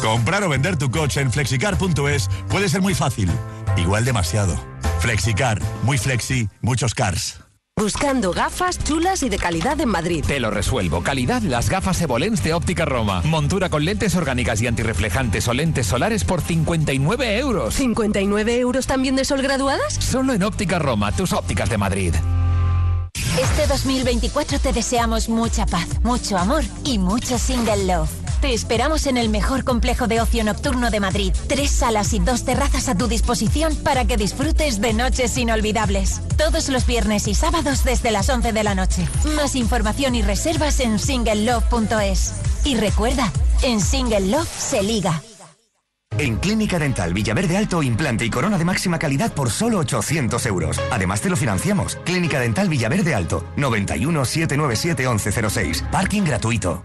Comprar 0.00 0.42
o 0.44 0.48
vender 0.48 0.76
tu 0.76 0.90
coche 0.90 1.20
en 1.20 1.30
flexicar.es 1.30 2.28
puede 2.48 2.68
ser 2.68 2.80
muy 2.80 2.94
fácil. 2.94 3.30
Igual 3.76 4.04
demasiado. 4.04 4.58
Flexicar, 5.04 5.60
muy 5.82 5.98
flexi, 5.98 6.48
muchos 6.62 6.94
cars. 6.94 7.38
Buscando 7.78 8.32
gafas 8.32 8.82
chulas 8.82 9.22
y 9.22 9.28
de 9.28 9.36
calidad 9.36 9.78
en 9.78 9.90
Madrid. 9.90 10.24
Te 10.26 10.40
lo 10.40 10.50
resuelvo. 10.50 11.02
Calidad 11.02 11.42
las 11.42 11.68
gafas 11.68 12.00
Evolens 12.00 12.42
de 12.42 12.54
Óptica 12.54 12.86
Roma. 12.86 13.20
Montura 13.22 13.68
con 13.68 13.84
lentes 13.84 14.16
orgánicas 14.16 14.62
y 14.62 14.66
antirreflejantes 14.66 15.46
o 15.46 15.52
lentes 15.52 15.88
solares 15.88 16.24
por 16.24 16.40
59 16.40 17.36
euros. 17.36 17.78
¿59 17.78 18.48
euros 18.52 18.86
también 18.86 19.14
de 19.14 19.26
sol 19.26 19.42
graduadas? 19.42 19.92
Solo 19.92 20.32
en 20.32 20.42
Óptica 20.42 20.78
Roma, 20.78 21.12
tus 21.12 21.34
ópticas 21.34 21.68
de 21.68 21.76
Madrid. 21.76 22.14
Este 23.38 23.66
2024 23.68 24.58
te 24.58 24.72
deseamos 24.72 25.28
mucha 25.28 25.66
paz, 25.66 25.86
mucho 26.02 26.38
amor 26.38 26.64
y 26.82 26.98
mucho 26.98 27.36
single 27.36 27.84
love. 27.84 28.23
Te 28.44 28.52
esperamos 28.52 29.06
en 29.06 29.16
el 29.16 29.30
mejor 29.30 29.64
complejo 29.64 30.06
de 30.06 30.20
ocio 30.20 30.44
nocturno 30.44 30.90
de 30.90 31.00
Madrid. 31.00 31.32
Tres 31.46 31.70
salas 31.70 32.12
y 32.12 32.18
dos 32.18 32.44
terrazas 32.44 32.90
a 32.90 32.94
tu 32.94 33.08
disposición 33.08 33.74
para 33.74 34.04
que 34.04 34.18
disfrutes 34.18 34.82
de 34.82 34.92
noches 34.92 35.38
inolvidables. 35.38 36.20
Todos 36.36 36.68
los 36.68 36.84
viernes 36.84 37.26
y 37.26 37.34
sábados 37.34 37.84
desde 37.84 38.10
las 38.10 38.28
11 38.28 38.52
de 38.52 38.62
la 38.62 38.74
noche. 38.74 39.08
Más 39.34 39.56
información 39.56 40.14
y 40.14 40.20
reservas 40.20 40.80
en 40.80 40.98
singlelove.es. 40.98 42.34
Y 42.64 42.76
recuerda, 42.76 43.32
en 43.62 43.80
Single 43.80 44.28
Love 44.28 44.46
se 44.46 44.82
liga. 44.82 45.22
En 46.18 46.36
Clínica 46.36 46.78
Dental 46.78 47.14
Villaverde 47.14 47.56
Alto, 47.56 47.82
implante 47.82 48.26
y 48.26 48.30
corona 48.30 48.58
de 48.58 48.66
máxima 48.66 48.98
calidad 48.98 49.32
por 49.32 49.48
solo 49.50 49.78
800 49.78 50.44
euros. 50.44 50.78
Además 50.92 51.22
te 51.22 51.30
lo 51.30 51.36
financiamos. 51.36 51.96
Clínica 52.04 52.40
Dental 52.40 52.68
Villaverde 52.68 53.14
Alto, 53.14 53.42
91 53.56 54.22
797 54.22 55.08
1106. 55.08 55.84
Parking 55.90 56.24
gratuito. 56.24 56.84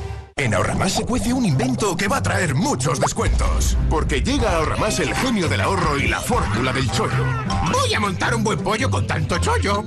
En 0.41 0.55
Ahorramás 0.55 0.93
se 0.93 1.05
cuece 1.05 1.31
un 1.31 1.45
invento 1.45 1.95
que 1.95 2.07
va 2.07 2.17
a 2.17 2.23
traer 2.23 2.55
muchos 2.55 2.99
descuentos. 2.99 3.77
Porque 3.91 4.23
llega 4.23 4.49
a 4.49 4.55
Ahorramás 4.55 4.99
el 4.99 5.13
genio 5.13 5.47
del 5.47 5.61
ahorro 5.61 5.99
y 5.99 6.07
la 6.07 6.19
fórmula 6.19 6.73
del 6.73 6.89
chollo. 6.89 7.27
Voy 7.71 7.93
a 7.93 7.99
montar 7.99 8.33
un 8.33 8.43
buen 8.43 8.57
pollo 8.57 8.89
con 8.89 9.05
tanto 9.05 9.37
chollo. 9.37 9.83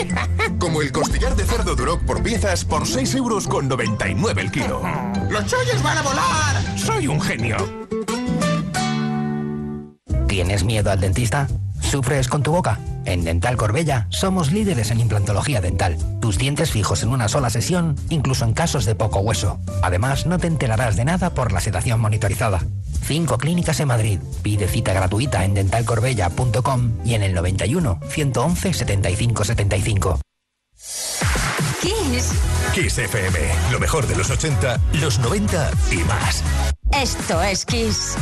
Como 0.58 0.82
el 0.82 0.92
costillar 0.92 1.34
de 1.34 1.44
cerdo 1.44 1.74
Duroc 1.74 2.02
por 2.02 2.22
piezas 2.22 2.66
por 2.66 2.86
6 2.86 3.14
euros 3.14 3.48
con 3.48 3.66
99 3.66 4.42
el 4.42 4.50
kilo. 4.50 4.82
¡Los 5.30 5.46
chollos 5.46 5.82
van 5.82 5.96
a 5.96 6.02
volar! 6.02 6.78
¡Soy 6.78 7.06
un 7.08 7.18
genio! 7.18 7.56
¿Tienes 10.28 10.64
miedo 10.64 10.90
al 10.90 11.00
dentista? 11.00 11.48
¿Sufres 11.80 12.28
con 12.28 12.42
tu 12.42 12.52
boca? 12.52 12.78
En 13.04 13.24
Dental 13.24 13.56
Corbella 13.56 14.06
somos 14.10 14.52
líderes 14.52 14.90
en 14.90 15.00
implantología 15.00 15.60
dental. 15.60 15.98
Tus 16.20 16.38
dientes 16.38 16.70
fijos 16.70 17.02
en 17.02 17.10
una 17.10 17.28
sola 17.28 17.50
sesión, 17.50 17.96
incluso 18.08 18.44
en 18.44 18.54
casos 18.54 18.84
de 18.84 18.94
poco 18.94 19.20
hueso. 19.20 19.58
Además, 19.82 20.26
no 20.26 20.38
te 20.38 20.46
enterarás 20.46 20.96
de 20.96 21.04
nada 21.04 21.30
por 21.34 21.52
la 21.52 21.60
sedación 21.60 22.00
monitorizada. 22.00 22.60
Cinco 23.02 23.38
clínicas 23.38 23.80
en 23.80 23.88
Madrid. 23.88 24.18
Pide 24.42 24.68
cita 24.68 24.92
gratuita 24.92 25.44
en 25.44 25.54
dentalcorbella.com 25.54 26.92
y 27.04 27.14
en 27.14 27.22
el 27.22 27.34
91 27.34 28.00
111 28.08 28.72
75 28.72 29.44
75. 29.44 30.20
Kiss. 31.80 32.32
Kiss 32.74 32.98
FM, 32.98 33.38
lo 33.70 33.78
mejor 33.78 34.06
de 34.06 34.16
los 34.16 34.30
80, 34.30 34.80
los 34.94 35.18
90 35.18 35.70
y 35.90 35.96
más. 35.98 36.42
Esto 36.92 37.42
es 37.42 37.66
Kiss. 37.66 38.16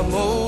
amor. 0.00 0.39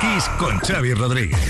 Kiss 0.00 0.28
con 0.38 0.58
Xavi 0.60 0.94
Rodríguez. 0.94 1.40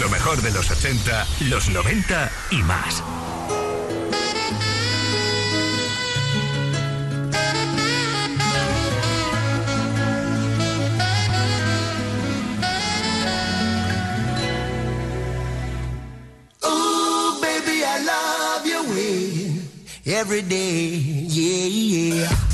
Lo 0.00 0.08
mejor 0.08 0.40
de 0.40 0.50
los 0.50 0.70
80, 0.70 1.26
los 1.50 1.68
90 1.68 2.30
y 2.50 2.62
más. 2.62 3.02
Oh, 16.62 17.38
baby, 17.42 17.84
I 17.84 18.04
love 18.04 18.66
your 18.66 18.82
way 18.94 19.60
eh, 20.04 20.14
every 20.14 20.42
day, 20.42 21.26
yeah, 21.28 21.66
yeah. 21.66 22.53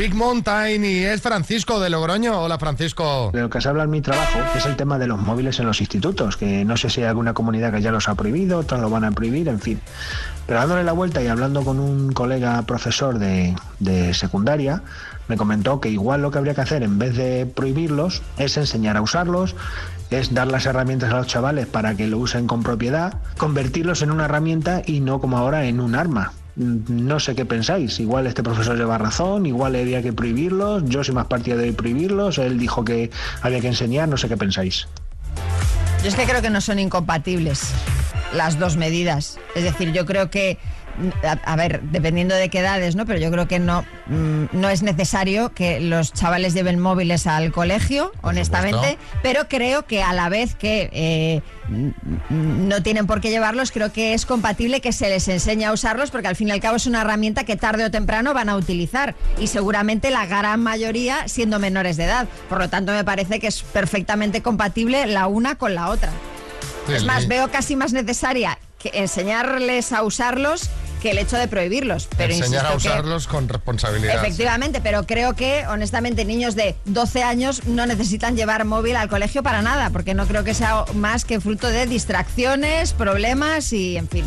Big 0.00 0.14
Mountain 0.14 0.82
y 0.82 1.00
es 1.00 1.20
Francisco 1.20 1.78
de 1.78 1.90
Logroño. 1.90 2.40
Hola, 2.40 2.58
Francisco. 2.58 3.28
De 3.34 3.42
lo 3.42 3.50
que 3.50 3.60
se 3.60 3.68
habla 3.68 3.82
en 3.82 3.90
mi 3.90 4.00
trabajo 4.00 4.38
es 4.56 4.64
el 4.64 4.74
tema 4.74 4.98
de 4.98 5.06
los 5.06 5.20
móviles 5.20 5.60
en 5.60 5.66
los 5.66 5.78
institutos, 5.80 6.38
que 6.38 6.64
no 6.64 6.78
sé 6.78 6.88
si 6.88 7.02
hay 7.02 7.08
alguna 7.08 7.34
comunidad 7.34 7.70
que 7.70 7.82
ya 7.82 7.92
los 7.92 8.08
ha 8.08 8.14
prohibido, 8.14 8.60
otras 8.60 8.80
lo 8.80 8.88
van 8.88 9.04
a 9.04 9.10
prohibir, 9.10 9.46
en 9.48 9.60
fin. 9.60 9.78
Pero 10.46 10.58
dándole 10.58 10.84
la 10.84 10.92
vuelta 10.92 11.22
y 11.22 11.26
hablando 11.26 11.62
con 11.64 11.78
un 11.78 12.14
colega 12.14 12.62
profesor 12.62 13.18
de, 13.18 13.54
de 13.78 14.14
secundaria, 14.14 14.82
me 15.28 15.36
comentó 15.36 15.82
que 15.82 15.90
igual 15.90 16.22
lo 16.22 16.30
que 16.30 16.38
habría 16.38 16.54
que 16.54 16.62
hacer 16.62 16.82
en 16.82 16.98
vez 16.98 17.14
de 17.14 17.44
prohibirlos 17.44 18.22
es 18.38 18.56
enseñar 18.56 18.96
a 18.96 19.02
usarlos, 19.02 19.54
es 20.08 20.32
dar 20.32 20.46
las 20.46 20.64
herramientas 20.64 21.12
a 21.12 21.18
los 21.18 21.26
chavales 21.26 21.66
para 21.66 21.94
que 21.94 22.06
lo 22.06 22.16
usen 22.16 22.46
con 22.46 22.62
propiedad, 22.62 23.18
convertirlos 23.36 24.00
en 24.00 24.12
una 24.12 24.24
herramienta 24.24 24.80
y 24.86 25.00
no 25.00 25.20
como 25.20 25.36
ahora 25.36 25.66
en 25.66 25.78
un 25.78 25.94
arma. 25.94 26.32
No 26.56 27.20
sé 27.20 27.34
qué 27.34 27.44
pensáis, 27.44 28.00
igual 28.00 28.26
este 28.26 28.42
profesor 28.42 28.76
lleva 28.76 28.98
razón, 28.98 29.46
igual 29.46 29.76
había 29.76 30.02
que 30.02 30.12
prohibirlos, 30.12 30.84
yo 30.86 31.04
soy 31.04 31.14
más 31.14 31.26
partidario 31.26 31.64
de 31.64 31.72
prohibirlos, 31.72 32.38
él 32.38 32.58
dijo 32.58 32.84
que 32.84 33.10
había 33.42 33.60
que 33.60 33.68
enseñar, 33.68 34.08
no 34.08 34.16
sé 34.16 34.28
qué 34.28 34.36
pensáis. 34.36 34.88
Yo 36.02 36.08
es 36.08 36.14
que 36.14 36.24
creo 36.24 36.42
que 36.42 36.50
no 36.50 36.60
son 36.60 36.78
incompatibles 36.78 37.72
las 38.34 38.58
dos 38.58 38.76
medidas. 38.76 39.38
Es 39.54 39.64
decir, 39.64 39.92
yo 39.92 40.06
creo 40.06 40.30
que, 40.30 40.58
a, 41.22 41.32
a 41.52 41.56
ver, 41.56 41.80
dependiendo 41.82 42.34
de 42.34 42.48
qué 42.48 42.58
edades, 42.60 42.96
¿no? 42.96 43.06
Pero 43.06 43.18
yo 43.18 43.30
creo 43.30 43.48
que 43.48 43.58
no, 43.58 43.84
mm, 44.06 44.44
no 44.52 44.68
es 44.68 44.82
necesario 44.82 45.52
que 45.52 45.80
los 45.80 46.12
chavales 46.12 46.54
lleven 46.54 46.78
móviles 46.78 47.26
al 47.26 47.52
colegio, 47.52 48.12
honestamente, 48.22 48.98
pero 49.22 49.48
creo 49.48 49.86
que 49.86 50.02
a 50.02 50.12
la 50.12 50.28
vez 50.28 50.54
que 50.54 50.90
eh, 50.92 51.42
n- 51.68 51.94
no 52.30 52.82
tienen 52.82 53.06
por 53.06 53.20
qué 53.20 53.30
llevarlos, 53.30 53.70
creo 53.72 53.92
que 53.92 54.14
es 54.14 54.26
compatible 54.26 54.80
que 54.80 54.92
se 54.92 55.08
les 55.08 55.26
enseñe 55.28 55.64
a 55.64 55.72
usarlos, 55.72 56.10
porque 56.10 56.28
al 56.28 56.36
fin 56.36 56.48
y 56.48 56.52
al 56.52 56.60
cabo 56.60 56.76
es 56.76 56.86
una 56.86 57.00
herramienta 57.02 57.44
que 57.44 57.56
tarde 57.56 57.84
o 57.84 57.90
temprano 57.90 58.34
van 58.34 58.48
a 58.48 58.56
utilizar 58.56 59.14
y 59.38 59.46
seguramente 59.46 60.10
la 60.10 60.26
gran 60.26 60.62
mayoría 60.62 61.28
siendo 61.28 61.58
menores 61.58 61.96
de 61.96 62.04
edad. 62.04 62.26
Por 62.48 62.58
lo 62.58 62.68
tanto, 62.68 62.92
me 62.92 63.04
parece 63.04 63.40
que 63.40 63.46
es 63.46 63.62
perfectamente 63.62 64.42
compatible 64.42 65.06
la 65.06 65.26
una 65.26 65.54
con 65.56 65.74
la 65.74 65.88
otra. 65.88 66.10
Sí, 66.86 66.94
Es 66.94 67.04
más, 67.04 67.22
sí. 67.22 67.28
veo 67.28 67.50
casi 67.50 67.76
más 67.76 67.92
necesaria 67.92 68.58
que 68.82 68.90
enseñarles 68.94 69.92
a 69.92 70.02
usarlos 70.02 70.70
que 71.02 71.12
el 71.12 71.18
hecho 71.18 71.36
de 71.38 71.48
prohibirlos. 71.48 72.08
Pero 72.18 72.34
Enseñar 72.34 72.66
a 72.66 72.70
que- 72.70 72.76
usarlos 72.76 73.26
con 73.26 73.48
responsabilidad. 73.48 74.16
Efectivamente, 74.16 74.80
pero 74.82 75.06
creo 75.06 75.34
que 75.34 75.66
honestamente 75.66 76.24
niños 76.26 76.54
de 76.56 76.76
12 76.84 77.22
años 77.22 77.64
no 77.66 77.86
necesitan 77.86 78.36
llevar 78.36 78.64
móvil 78.66 78.96
al 78.96 79.08
colegio 79.08 79.42
para 79.42 79.62
nada, 79.62 79.90
porque 79.90 80.12
no 80.14 80.26
creo 80.26 80.44
que 80.44 80.52
sea 80.52 80.84
más 80.94 81.24
que 81.24 81.40
fruto 81.40 81.68
de 81.68 81.86
distracciones, 81.86 82.92
problemas 82.92 83.72
y 83.72 83.96
en 83.96 84.08
fin. 84.08 84.24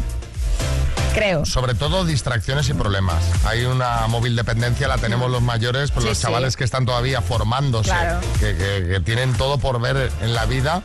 Creo. 1.13 1.45
Sobre 1.45 1.75
todo 1.75 2.05
distracciones 2.05 2.69
y 2.69 2.73
problemas. 2.73 3.23
Hay 3.45 3.65
una 3.65 4.07
móvil 4.07 4.35
dependencia, 4.35 4.87
la 4.87 4.97
tenemos 4.97 5.29
los 5.29 5.41
mayores, 5.41 5.91
pero 5.91 6.01
Sí, 6.01 6.07
los 6.09 6.17
sí. 6.17 6.23
chavales 6.23 6.57
que 6.57 6.63
están 6.63 6.85
todavía 6.85 7.21
formándose, 7.21 7.89
Claro. 7.89 8.19
que, 8.39 8.55
que- 8.55 8.87
que 8.93 8.99
tienen 8.99 9.33
todo 9.33 9.57
por 9.57 9.79
ver 9.79 10.11
en 10.21 10.33
la 10.33 10.45
vida. 10.45 10.81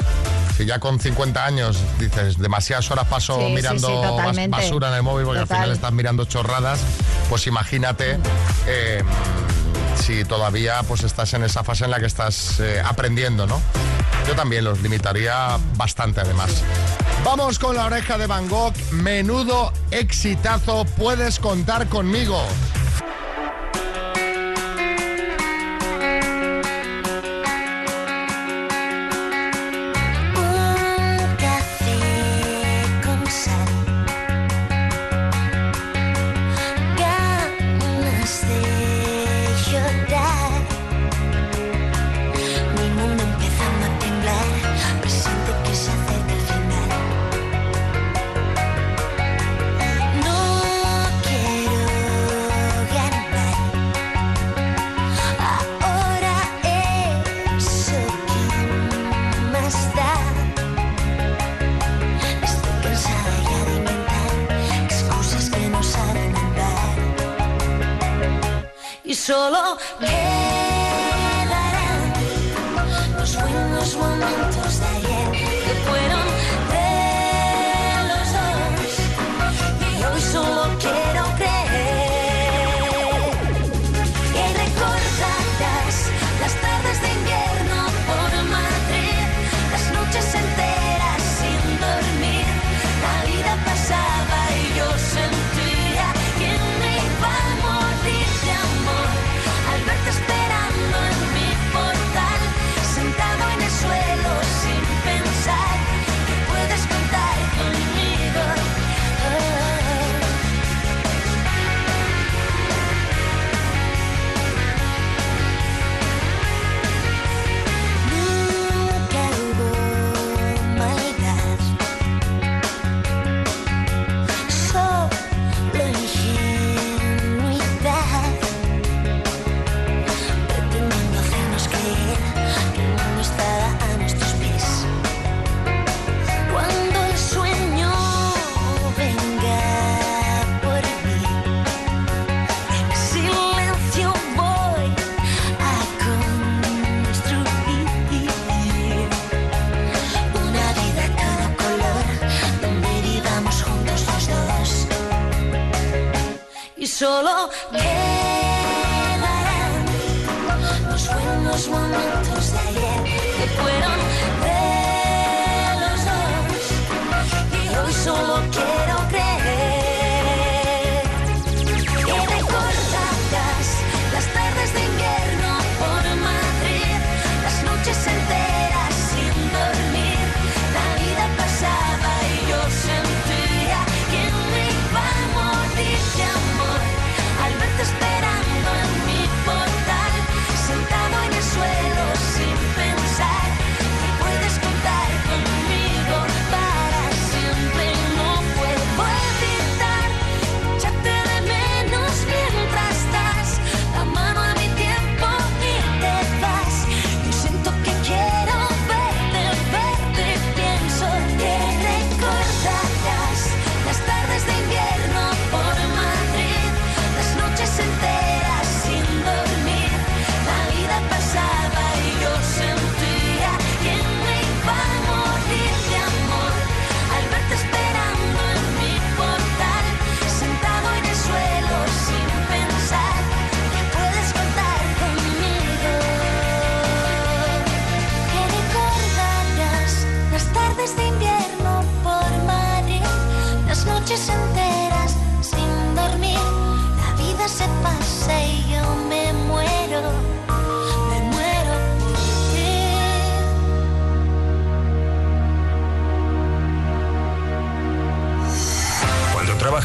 Si 0.57 0.67
ya 0.67 0.81
con 0.81 0.99
50 0.99 1.45
años 1.45 1.79
dices, 2.01 2.37
demasiadas 2.39 2.91
horas 2.91 3.07
paso 3.07 3.39
Sí, 3.39 3.53
mirando 3.55 3.89
sí, 4.35 4.47
basura 4.49 4.89
en 4.89 4.95
el 4.95 5.03
móvil 5.05 5.25
porque 5.25 5.41
Total. 5.41 5.57
al 5.57 5.63
final 5.63 5.75
estás 5.77 5.93
mirando 5.93 6.25
chorradas, 6.25 6.81
pues 7.29 7.47
imagínate 7.47 8.19
eh, 8.67 9.03
si 9.99 10.25
todavía 10.25 10.83
pues 10.85 11.03
estás 11.03 11.35
en 11.35 11.45
esa 11.45 11.65
fase 11.65 11.85
en 11.85 11.91
la 11.91 12.01
que 12.01 12.07
estás 12.07 12.61
eh, 12.61 12.83
aprendiendo, 12.85 13.47
¿no? 13.47 13.61
Yo 14.27 14.35
también 14.35 14.65
los 14.65 14.81
limitaría 14.83 15.59
bastante 15.77 16.21
además. 16.21 16.63
Vamos 17.25 17.59
con 17.59 17.77
la 17.77 17.87
oreja 17.87 18.19
de 18.19 18.27
Van 18.27 18.49
Gogh. 18.49 18.75
Menudo 18.93 19.73
exitazo. 19.91 20.85
Puedes 20.97 21.39
contar 21.39 21.89
conmigo. 21.89 22.43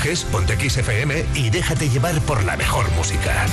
viajes, 0.04 0.26
ponte 0.26 0.58
XFM 0.58 1.26
y 1.34 1.50
déjate 1.50 1.90
llevar 1.90 2.20
por 2.22 2.44
la 2.44 2.58
mejor 2.58 2.90
música. 2.92 3.46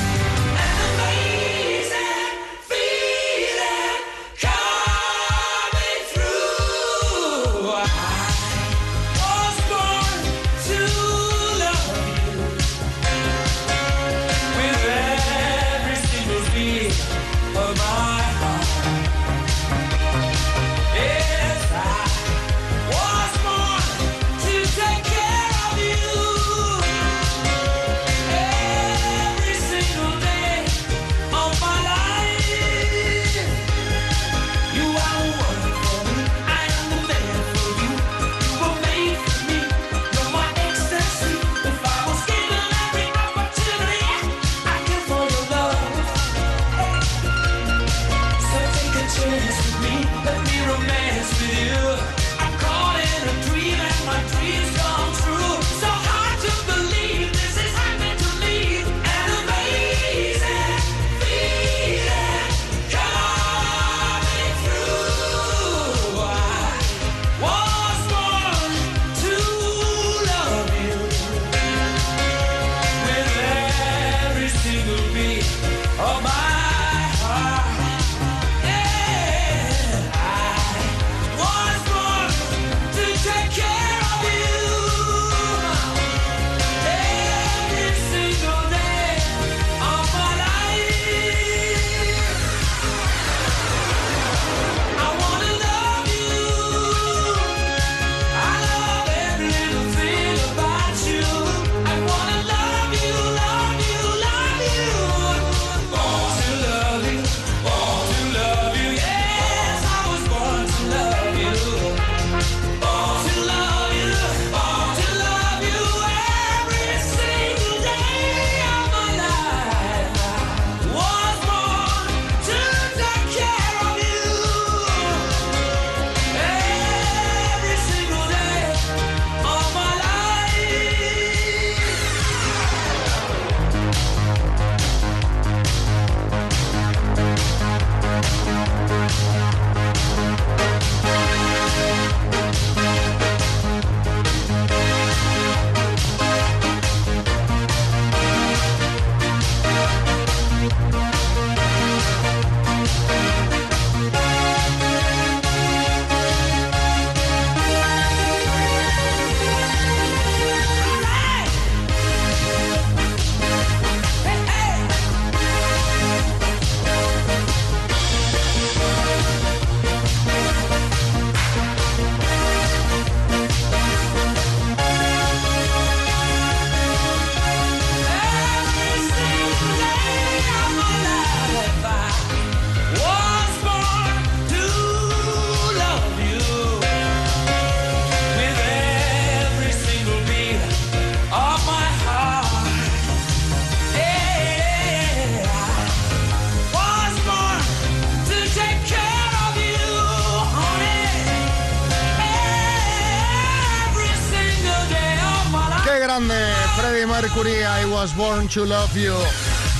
Born 208.20 208.48
to 208.48 208.66
Love 208.66 208.94
You. 208.96 209.14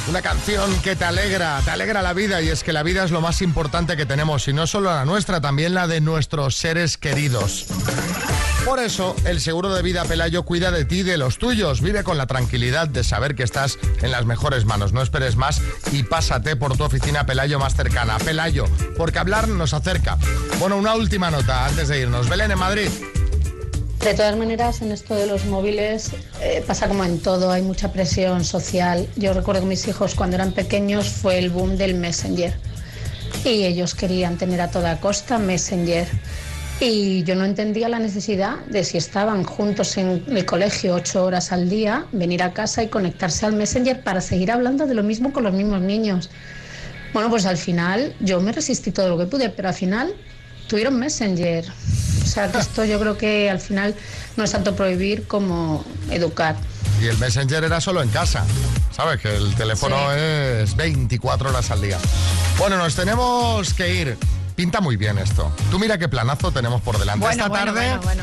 Una 0.09 0.23
canción 0.23 0.75
que 0.81 0.97
te 0.97 1.05
alegra, 1.05 1.61
te 1.63 1.73
alegra 1.73 2.01
la 2.01 2.15
vida 2.15 2.41
y 2.41 2.49
es 2.49 2.65
que 2.65 2.73
la 2.73 2.83
vida 2.83 3.05
es 3.05 3.11
lo 3.11 3.21
más 3.21 3.43
importante 3.43 3.99
que 3.99 4.07
tenemos 4.07 4.49
y 4.49 4.55
no 4.55 4.67
solo 4.67 4.89
la 4.89 5.05
nuestra, 5.05 5.43
también 5.43 5.75
la 5.75 5.87
de 5.87 6.01
nuestros 6.01 6.57
seres 6.57 6.97
queridos. 6.97 7.67
Por 8.65 8.79
eso, 8.79 9.15
el 9.27 9.43
seguro 9.43 9.75
de 9.75 9.83
vida 9.83 10.07
Pelayo 10.07 10.45
cuida 10.45 10.71
de 10.71 10.87
ti 10.87 11.01
y 11.01 11.03
de 11.03 11.19
los 11.19 11.37
tuyos. 11.37 11.83
Vive 11.83 12.03
con 12.03 12.17
la 12.17 12.27
tranquilidad 12.27 12.89
de 12.89 13.05
saber 13.05 13.35
que 13.35 13.43
estás 13.43 13.79
en 14.01 14.11
las 14.11 14.25
mejores 14.25 14.65
manos. 14.65 14.95
No 14.95 15.03
esperes 15.03 15.37
más 15.37 15.61
y 15.93 16.03
pásate 16.05 16.57
por 16.57 16.79
tu 16.79 16.85
oficina 16.85 17.27
Pelayo 17.27 17.59
más 17.59 17.77
cercana. 17.77 18.17
Pelayo, 18.17 18.65
porque 18.97 19.19
hablar 19.19 19.49
nos 19.49 19.75
acerca. 19.75 20.17
Bueno, 20.59 20.79
una 20.79 20.95
última 20.95 21.31
nota 21.31 21.67
antes 21.67 21.89
de 21.89 22.01
irnos. 22.01 22.31
Belén 22.31 22.51
en 22.53 22.59
Madrid. 22.59 22.89
De 24.05 24.15
todas 24.15 24.35
maneras, 24.35 24.81
en 24.81 24.93
esto 24.93 25.15
de 25.15 25.27
los 25.27 25.45
móviles 25.45 26.13
eh, 26.41 26.65
pasa 26.67 26.89
como 26.89 27.05
en 27.05 27.19
todo, 27.21 27.51
hay 27.51 27.61
mucha 27.61 27.93
presión 27.93 28.45
social. 28.45 29.07
Yo 29.17 29.35
recuerdo 29.35 29.61
que 29.61 29.67
mis 29.67 29.87
hijos 29.89 30.15
cuando 30.15 30.37
eran 30.37 30.53
pequeños 30.53 31.07
fue 31.11 31.39
el 31.39 31.51
boom 31.51 31.77
del 31.77 31.95
Messenger 31.95 32.55
y 33.45 33.65
ellos 33.65 33.95
querían 33.95 34.39
tener 34.39 34.63
a 34.63 34.71
toda 34.71 34.99
costa 35.01 35.39
Messenger. 35.39 36.09
Y 36.81 37.25
yo 37.25 37.35
no 37.35 37.45
entendía 37.45 37.91
la 37.91 37.99
necesidad 37.99 38.57
de 38.71 38.85
si 38.85 38.97
estaban 38.97 39.45
juntos 39.45 39.99
en 39.99 40.25
el 40.29 40.47
colegio 40.47 40.95
ocho 40.95 41.23
horas 41.23 41.53
al 41.53 41.69
día, 41.69 42.07
venir 42.11 42.43
a 42.43 42.55
casa 42.55 42.83
y 42.83 42.89
conectarse 42.89 43.45
al 43.45 43.53
Messenger 43.53 44.03
para 44.03 44.23
seguir 44.23 44.51
hablando 44.51 44.87
de 44.87 44.95
lo 44.95 45.03
mismo 45.03 45.31
con 45.31 45.45
los 45.45 45.53
mismos 45.53 45.83
niños. 45.83 46.31
Bueno, 47.13 47.29
pues 47.29 47.45
al 47.45 47.59
final 47.59 48.15
yo 48.21 48.41
me 48.41 48.53
resistí 48.53 48.93
todo 48.93 49.11
lo 49.11 49.19
que 49.19 49.27
pude, 49.27 49.51
pero 49.51 49.69
al 49.69 49.75
final 49.75 50.15
tuvieron 50.69 50.99
Messenger. 50.99 51.67
O 52.31 52.33
sea, 52.33 52.51
que 52.53 52.59
esto 52.59 52.85
yo 52.85 53.01
creo 53.01 53.19
que 53.19 53.51
al 53.51 53.59
final 53.61 53.95
no 54.37 54.45
es 54.45 54.53
tanto 54.53 54.77
prohibir 54.77 55.27
como 55.27 55.85
educar. 56.11 56.55
Y 57.03 57.07
el 57.07 57.19
Messenger 57.19 57.65
era 57.65 57.81
solo 57.81 58.03
en 58.03 58.09
casa. 58.11 58.45
¿Sabes? 58.93 59.21
Que 59.21 59.35
el 59.35 59.55
teléfono 59.57 60.13
es 60.13 60.77
24 60.77 61.49
horas 61.51 61.71
al 61.73 61.81
día. 61.83 61.99
Bueno, 62.59 62.77
nos 62.77 62.95
tenemos 62.95 63.75
que 63.75 63.95
ir. 63.95 64.17
Pinta 64.55 64.81
muy 64.81 64.97
bien 64.97 65.19
esto. 65.19 65.51
Tú 65.73 65.79
mira 65.81 65.99
qué 65.99 66.09
planazo 66.09 66.53
tenemos 66.53 66.83
por 66.83 66.99
delante. 66.99 67.21
Bueno, 67.27 67.33
Esta 67.33 67.49
bueno, 67.49 67.73
tarde 67.73 67.87
bueno, 67.97 68.03
bueno. 68.03 68.23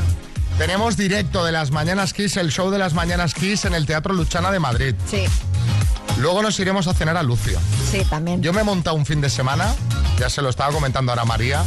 tenemos 0.56 0.96
directo 0.96 1.44
de 1.44 1.52
las 1.52 1.70
Mañanas 1.70 2.14
Kiss, 2.14 2.36
el 2.38 2.50
show 2.50 2.70
de 2.70 2.78
las 2.78 2.94
Mañanas 2.94 3.34
Kiss 3.34 3.66
en 3.66 3.74
el 3.74 3.84
Teatro 3.84 4.14
Luchana 4.14 4.50
de 4.50 4.58
Madrid. 4.60 4.94
Sí, 5.10 5.24
Luego 6.18 6.42
nos 6.42 6.58
iremos 6.58 6.86
a 6.88 6.94
cenar 6.94 7.16
a 7.16 7.22
Lucio. 7.22 7.58
sí, 7.90 8.04
también. 8.08 8.40
Yo 8.42 8.52
me 8.52 8.62
he 8.62 8.64
montado 8.64 8.96
un 8.96 9.04
fin 9.06 9.20
de 9.20 9.28
semana, 9.30 9.72
ya 10.18 10.30
se 10.30 10.40
lo 10.42 10.48
estaba 10.48 10.72
comentando 10.72 11.12
ahora 11.12 11.24
María. 11.24 11.62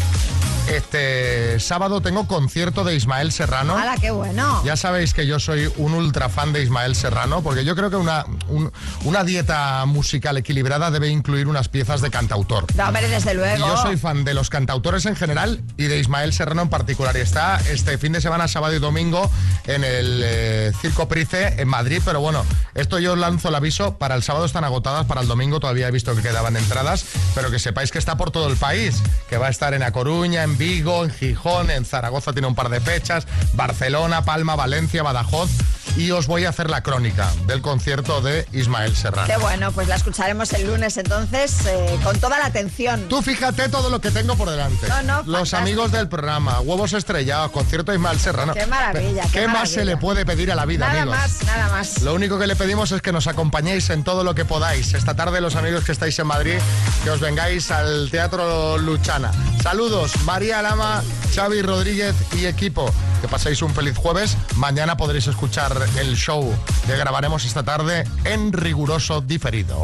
Este 0.69 1.59
sábado 1.59 2.01
tengo 2.01 2.27
concierto 2.27 2.83
de 2.83 2.95
Ismael 2.95 3.31
Serrano. 3.31 3.77
¡Hala, 3.77 3.97
qué 3.97 4.11
bueno! 4.11 4.61
Ya 4.63 4.75
sabéis 4.77 5.13
que 5.13 5.27
yo 5.27 5.39
soy 5.39 5.71
un 5.77 5.93
ultra 5.93 6.29
fan 6.29 6.53
de 6.53 6.61
Ismael 6.63 6.95
Serrano, 6.95 7.41
porque 7.41 7.65
yo 7.65 7.75
creo 7.75 7.89
que 7.89 7.97
una, 7.97 8.25
un- 8.47 8.71
una 9.03 9.23
dieta 9.23 9.83
musical 9.85 10.37
equilibrada 10.37 10.89
debe 10.91 11.09
incluir 11.09 11.47
unas 11.47 11.67
piezas 11.67 11.99
de 12.01 12.09
cantautor. 12.09 12.65
No, 12.75 12.85
hombre, 12.87 13.07
desde 13.09 13.33
luego. 13.33 13.57
Y 13.57 13.59
yo 13.59 13.77
soy 13.77 13.97
fan 13.97 14.23
de 14.23 14.33
los 14.33 14.49
cantautores 14.49 15.05
en 15.07 15.15
general 15.15 15.61
y 15.77 15.85
de 15.85 15.99
Ismael 15.99 16.31
Serrano 16.31 16.61
en 16.61 16.69
particular. 16.69 17.17
Y 17.17 17.19
está 17.21 17.57
este 17.69 17.97
fin 17.97 18.13
de 18.13 18.21
semana, 18.21 18.47
sábado 18.47 18.73
y 18.75 18.79
domingo, 18.79 19.29
en 19.65 19.83
el 19.83 20.21
eh, 20.23 20.71
Circo 20.81 21.07
Price 21.09 21.55
en 21.61 21.67
Madrid. 21.67 22.01
Pero 22.05 22.21
bueno, 22.21 22.45
esto 22.75 22.97
yo 22.99 23.15
lanzo 23.15 23.49
el 23.49 23.55
aviso. 23.55 23.97
Para 23.97 24.15
el 24.15 24.23
sábado 24.23 24.45
están 24.45 24.63
agotadas, 24.63 25.05
para 25.05 25.21
el 25.21 25.27
domingo 25.27 25.59
todavía 25.59 25.87
he 25.87 25.91
visto 25.91 26.15
que 26.15 26.21
quedaban 26.21 26.55
entradas. 26.55 27.05
Pero 27.35 27.51
que 27.51 27.59
sepáis 27.59 27.91
que 27.91 27.97
está 27.99 28.15
por 28.15 28.31
todo 28.31 28.47
el 28.47 28.55
país. 28.57 29.01
Que 29.29 29.37
va 29.37 29.47
a 29.47 29.49
estar 29.49 29.73
en 29.73 29.83
A 29.83 29.91
Coruña, 29.91 30.43
en 30.43 30.57
Vigo, 30.61 31.03
en 31.03 31.09
Gijón, 31.09 31.71
en 31.71 31.85
Zaragoza 31.85 32.33
tiene 32.33 32.47
un 32.47 32.53
par 32.53 32.69
de 32.69 32.79
fechas, 32.79 33.25
Barcelona, 33.55 34.25
Palma, 34.25 34.55
Valencia, 34.55 35.01
Badajoz. 35.01 35.49
Y 35.97 36.11
os 36.11 36.25
voy 36.25 36.45
a 36.45 36.49
hacer 36.49 36.69
la 36.69 36.81
crónica 36.81 37.29
del 37.47 37.61
concierto 37.61 38.21
de 38.21 38.47
Ismael 38.53 38.95
Serrano. 38.95 39.27
Qué 39.27 39.37
bueno, 39.37 39.71
pues 39.71 39.87
la 39.87 39.95
escucharemos 39.95 40.51
el 40.53 40.65
lunes 40.67 40.95
entonces 40.97 41.65
eh, 41.67 41.99
con 42.03 42.17
toda 42.19 42.39
la 42.39 42.45
atención. 42.45 43.07
Tú 43.09 43.21
fíjate 43.21 43.67
todo 43.69 43.89
lo 43.89 43.99
que 44.01 44.09
tengo 44.09 44.35
por 44.35 44.49
delante. 44.49 44.87
No, 44.87 45.03
no, 45.03 45.15
Los 45.17 45.49
fantástico. 45.51 45.57
amigos 45.57 45.91
del 45.91 46.07
programa, 46.07 46.59
huevos 46.61 46.93
estrellados, 46.93 47.51
concierto 47.51 47.91
de 47.91 47.97
Ismael 47.97 48.19
Serrano. 48.19 48.53
Qué 48.53 48.65
maravilla, 48.65 49.23
¿Qué, 49.23 49.41
qué 49.41 49.47
más 49.47 49.69
se 49.69 49.83
le 49.85 49.97
puede 49.97 50.25
pedir 50.25 50.51
a 50.51 50.55
la 50.55 50.65
vida, 50.65 50.87
Nada 50.87 51.01
amigos? 51.01 51.17
más, 51.19 51.43
nada 51.45 51.69
más. 51.69 52.01
Lo 52.01 52.13
único 52.13 52.39
que 52.39 52.47
le 52.47 52.55
pedimos 52.55 52.91
es 52.93 53.01
que 53.01 53.11
nos 53.11 53.27
acompañéis 53.27 53.89
en 53.89 54.03
todo 54.03 54.23
lo 54.23 54.33
que 54.33 54.45
podáis. 54.45 54.93
Esta 54.93 55.13
tarde, 55.15 55.41
los 55.41 55.55
amigos 55.55 55.83
que 55.83 55.91
estáis 55.91 56.17
en 56.19 56.27
Madrid, 56.27 56.55
que 57.03 57.09
os 57.09 57.19
vengáis 57.19 57.69
al 57.69 58.09
Teatro 58.09 58.77
Luchana. 58.77 59.31
Saludos, 59.61 60.13
María 60.23 60.61
Lama, 60.61 61.03
Xavi 61.35 61.61
Rodríguez 61.61 62.15
y 62.35 62.45
equipo. 62.45 62.91
Que 63.21 63.27
paséis 63.27 63.61
un 63.61 63.73
feliz 63.73 63.95
jueves. 63.95 64.35
Mañana 64.55 64.97
podréis 64.97 65.27
escuchar 65.27 65.77
el 65.97 66.15
show 66.15 66.53
que 66.87 66.97
grabaremos 66.97 67.45
esta 67.45 67.63
tarde 67.63 68.03
en 68.25 68.51
riguroso 68.51 69.21
diferido. 69.21 69.79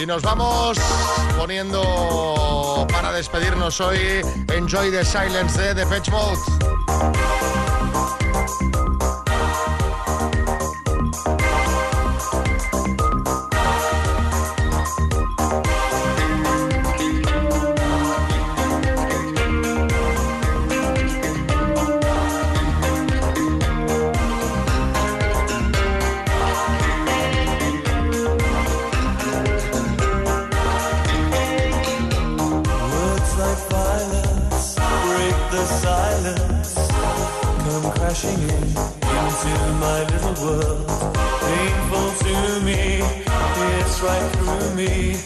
Y 0.00 0.06
nos 0.06 0.22
vamos 0.22 0.78
poniendo 1.36 2.86
para 2.92 3.12
despedirnos 3.12 3.80
hoy 3.80 3.98
Enjoy 4.54 4.92
the 4.92 5.04
Silence 5.04 5.60
de 5.60 5.74
The 5.74 5.86
Pitch 5.86 6.08
Mode. 6.10 6.38
Crashing 38.18 38.42
in 38.42 38.48
into 38.48 39.52
my 39.78 40.00
little 40.10 40.36
world. 40.44 40.86
Painful 41.40 42.10
to 42.26 42.60
me, 42.64 43.00
it's 43.78 44.00
right 44.00 44.30
through 44.36 44.74
me. 44.74 45.16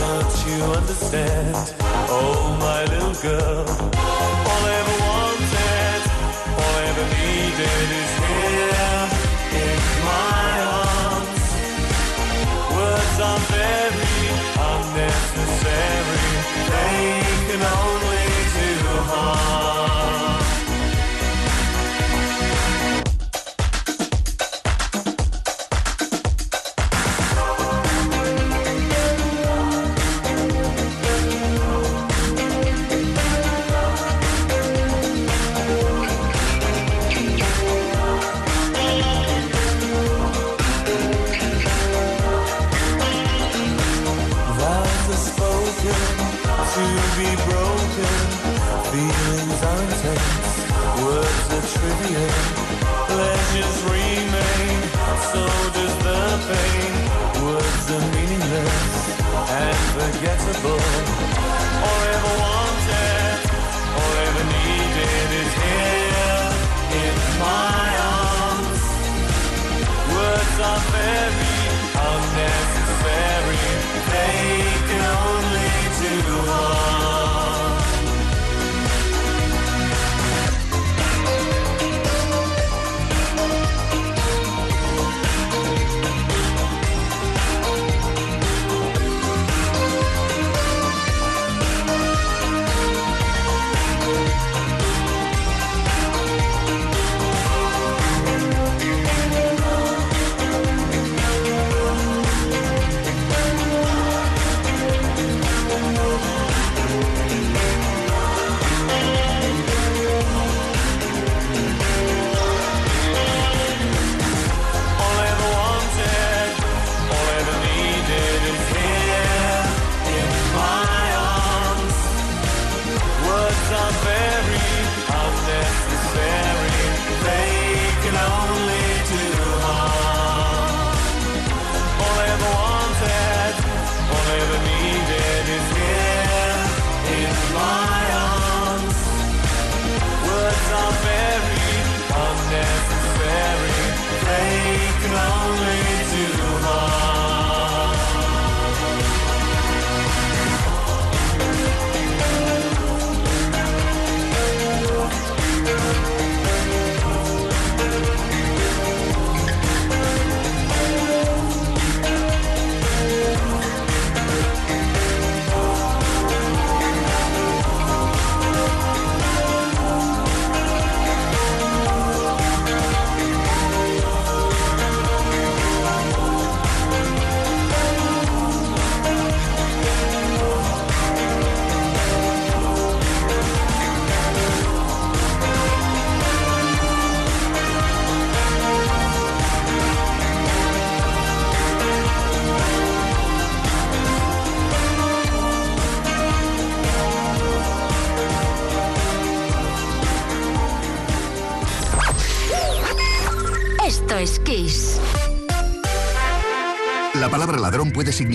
Don't 0.00 0.34
you 0.46 0.58
understand? 0.78 1.74
Oh, 2.08 2.56
my 2.60 2.84
little 2.84 3.14
girl. 3.22 3.66
All 4.48 4.62
I 4.62 4.74
ever 4.82 4.96
wanted, 5.06 6.02
all 6.60 6.74
I 6.76 6.84
ever 6.92 7.06
needed 7.18 7.88
is 8.02 8.12
here 8.30 9.00
in 9.64 9.78
my 10.10 10.50
arms. 10.84 11.44
Words 12.76 13.18
are 13.28 13.42
very 13.54 14.26
unnecessary. 14.70 16.26
They 16.70 17.06
can 17.48 17.62
only 17.62 18.05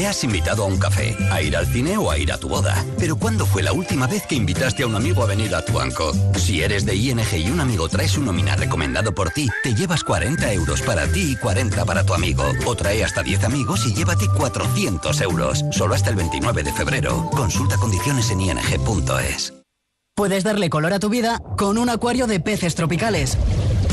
Le 0.00 0.06
has 0.06 0.24
invitado 0.24 0.62
a 0.62 0.66
un 0.66 0.78
café, 0.78 1.14
a 1.30 1.42
ir 1.42 1.54
al 1.54 1.66
cine 1.66 1.98
o 1.98 2.10
a 2.10 2.16
ir 2.16 2.32
a 2.32 2.38
tu 2.38 2.48
boda. 2.48 2.86
Pero 2.98 3.16
¿cuándo 3.16 3.44
fue 3.44 3.62
la 3.62 3.74
última 3.74 4.06
vez 4.06 4.26
que 4.26 4.34
invitaste 4.34 4.82
a 4.82 4.86
un 4.86 4.94
amigo 4.94 5.22
a 5.22 5.26
venir 5.26 5.54
a 5.54 5.62
tu 5.62 5.74
banco? 5.74 6.14
Si 6.38 6.62
eres 6.62 6.86
de 6.86 6.96
ING 6.96 7.20
y 7.36 7.50
un 7.50 7.60
amigo 7.60 7.86
trae 7.86 8.08
su 8.08 8.22
nómina 8.22 8.56
recomendado 8.56 9.14
por 9.14 9.28
ti, 9.28 9.50
te 9.62 9.74
llevas 9.74 10.02
40 10.02 10.54
euros 10.54 10.80
para 10.80 11.06
ti 11.06 11.32
y 11.32 11.36
40 11.36 11.84
para 11.84 12.02
tu 12.02 12.14
amigo. 12.14 12.44
O 12.64 12.74
trae 12.74 13.04
hasta 13.04 13.22
10 13.22 13.44
amigos 13.44 13.84
y 13.84 13.92
llévate 13.92 14.26
400 14.34 15.20
euros. 15.20 15.66
Solo 15.70 15.94
hasta 15.94 16.08
el 16.08 16.16
29 16.16 16.62
de 16.62 16.72
febrero. 16.72 17.28
Consulta 17.36 17.76
condiciones 17.76 18.30
en 18.30 18.40
ing.es. 18.40 19.52
Puedes 20.16 20.44
darle 20.44 20.70
color 20.70 20.94
a 20.94 20.98
tu 20.98 21.10
vida 21.10 21.42
con 21.58 21.76
un 21.76 21.90
acuario 21.90 22.26
de 22.26 22.40
peces 22.40 22.74
tropicales. 22.74 23.36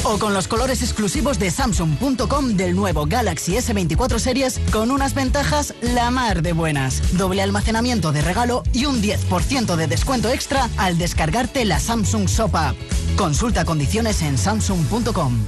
O 0.09 0.19
con 0.19 0.33
los 0.33 0.47
colores 0.47 0.81
exclusivos 0.81 1.37
de 1.37 1.51
Samsung.com 1.51 2.55
del 2.55 2.77
nuevo 2.77 3.07
Galaxy 3.07 3.55
S24 3.57 4.19
Series 4.19 4.57
con 4.71 4.89
unas 4.89 5.13
ventajas 5.13 5.73
la 5.81 6.11
mar 6.11 6.41
de 6.41 6.53
buenas. 6.53 7.17
Doble 7.17 7.41
almacenamiento 7.41 8.13
de 8.13 8.21
regalo 8.21 8.63
y 8.71 8.85
un 8.85 9.01
10% 9.01 9.75
de 9.75 9.87
descuento 9.87 10.29
extra 10.29 10.69
al 10.77 10.97
descargarte 10.97 11.65
la 11.65 11.81
Samsung 11.81 12.27
Shop 12.27 12.55
App. 12.55 12.77
Consulta 13.17 13.65
condiciones 13.65 14.21
en 14.21 14.37
Samsung.com. 14.37 15.39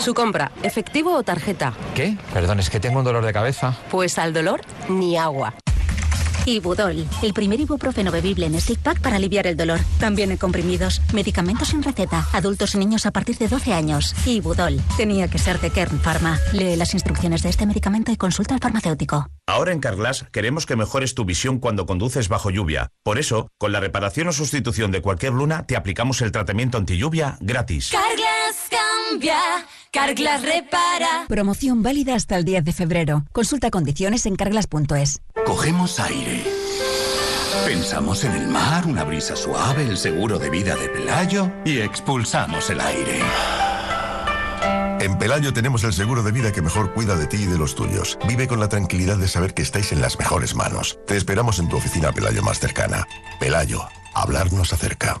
Su 0.00 0.12
compra, 0.12 0.50
efectivo 0.64 1.14
o 1.14 1.22
tarjeta. 1.22 1.72
¿Qué? 1.94 2.16
Perdón, 2.32 2.58
es 2.58 2.68
que 2.68 2.80
tengo 2.80 2.98
un 2.98 3.04
dolor 3.04 3.24
de 3.24 3.32
cabeza. 3.32 3.76
Pues 3.92 4.18
al 4.18 4.32
dolor, 4.32 4.62
ni 4.88 5.16
agua. 5.16 5.54
Ibudol, 6.44 7.06
el 7.22 7.32
primer 7.32 7.60
ibuprofeno 7.60 8.10
bebible 8.10 8.46
en 8.46 8.60
stick 8.60 8.80
pack 8.80 9.00
para 9.00 9.16
aliviar 9.16 9.46
el 9.46 9.56
dolor. 9.56 9.80
También 10.00 10.30
en 10.32 10.36
comprimidos, 10.36 11.00
medicamentos 11.12 11.68
sin 11.68 11.82
receta, 11.82 12.26
adultos 12.32 12.74
y 12.74 12.78
niños 12.78 13.06
a 13.06 13.12
partir 13.12 13.38
de 13.38 13.48
12 13.48 13.72
años. 13.72 14.14
Ibudol, 14.26 14.80
tenía 14.96 15.28
que 15.28 15.38
ser 15.38 15.60
de 15.60 15.70
Kern 15.70 16.00
Pharma. 16.00 16.38
Lee 16.52 16.76
las 16.76 16.94
instrucciones 16.94 17.42
de 17.42 17.50
este 17.50 17.66
medicamento 17.66 18.10
y 18.10 18.16
consulta 18.16 18.54
al 18.54 18.60
farmacéutico. 18.60 19.28
Ahora 19.46 19.72
en 19.72 19.80
Carglass 19.80 20.26
queremos 20.32 20.66
que 20.66 20.76
mejores 20.76 21.14
tu 21.14 21.24
visión 21.24 21.58
cuando 21.58 21.86
conduces 21.86 22.28
bajo 22.28 22.50
lluvia. 22.50 22.88
Por 23.02 23.18
eso, 23.18 23.48
con 23.58 23.72
la 23.72 23.80
reparación 23.80 24.28
o 24.28 24.32
sustitución 24.32 24.90
de 24.90 25.02
cualquier 25.02 25.32
luna, 25.32 25.66
te 25.66 25.76
aplicamos 25.76 26.22
el 26.22 26.32
tratamiento 26.32 26.78
anti 26.78 26.96
lluvia 26.96 27.36
gratis. 27.40 27.90
Carglass 27.90 28.41
cambia, 28.68 29.36
Carglass 29.90 30.42
repara. 30.42 31.26
Promoción 31.28 31.82
válida 31.82 32.14
hasta 32.14 32.36
el 32.36 32.44
10 32.44 32.64
de 32.64 32.72
febrero. 32.72 33.24
Consulta 33.32 33.70
condiciones 33.70 34.26
en 34.26 34.36
carglass.es. 34.36 35.20
Cogemos 35.44 36.00
aire. 36.00 36.44
Pensamos 37.66 38.24
en 38.24 38.32
el 38.32 38.48
mar, 38.48 38.86
una 38.86 39.04
brisa 39.04 39.36
suave, 39.36 39.84
el 39.84 39.96
seguro 39.96 40.38
de 40.38 40.50
vida 40.50 40.74
de 40.76 40.88
Pelayo 40.88 41.50
y 41.64 41.78
expulsamos 41.78 42.70
el 42.70 42.80
aire. 42.80 43.20
En 45.00 45.18
Pelayo 45.18 45.52
tenemos 45.52 45.84
el 45.84 45.92
seguro 45.92 46.22
de 46.22 46.32
vida 46.32 46.52
que 46.52 46.62
mejor 46.62 46.94
cuida 46.94 47.16
de 47.16 47.26
ti 47.26 47.38
y 47.38 47.46
de 47.46 47.58
los 47.58 47.74
tuyos. 47.74 48.18
Vive 48.28 48.46
con 48.46 48.60
la 48.60 48.68
tranquilidad 48.68 49.18
de 49.18 49.28
saber 49.28 49.52
que 49.52 49.62
estáis 49.62 49.92
en 49.92 50.00
las 50.00 50.18
mejores 50.18 50.54
manos. 50.54 50.98
Te 51.06 51.16
esperamos 51.16 51.58
en 51.58 51.68
tu 51.68 51.76
oficina 51.76 52.12
Pelayo 52.12 52.42
más 52.42 52.60
cercana. 52.60 53.06
Pelayo, 53.40 53.82
hablar 54.14 54.52
nos 54.52 54.72
acerca. 54.72 55.20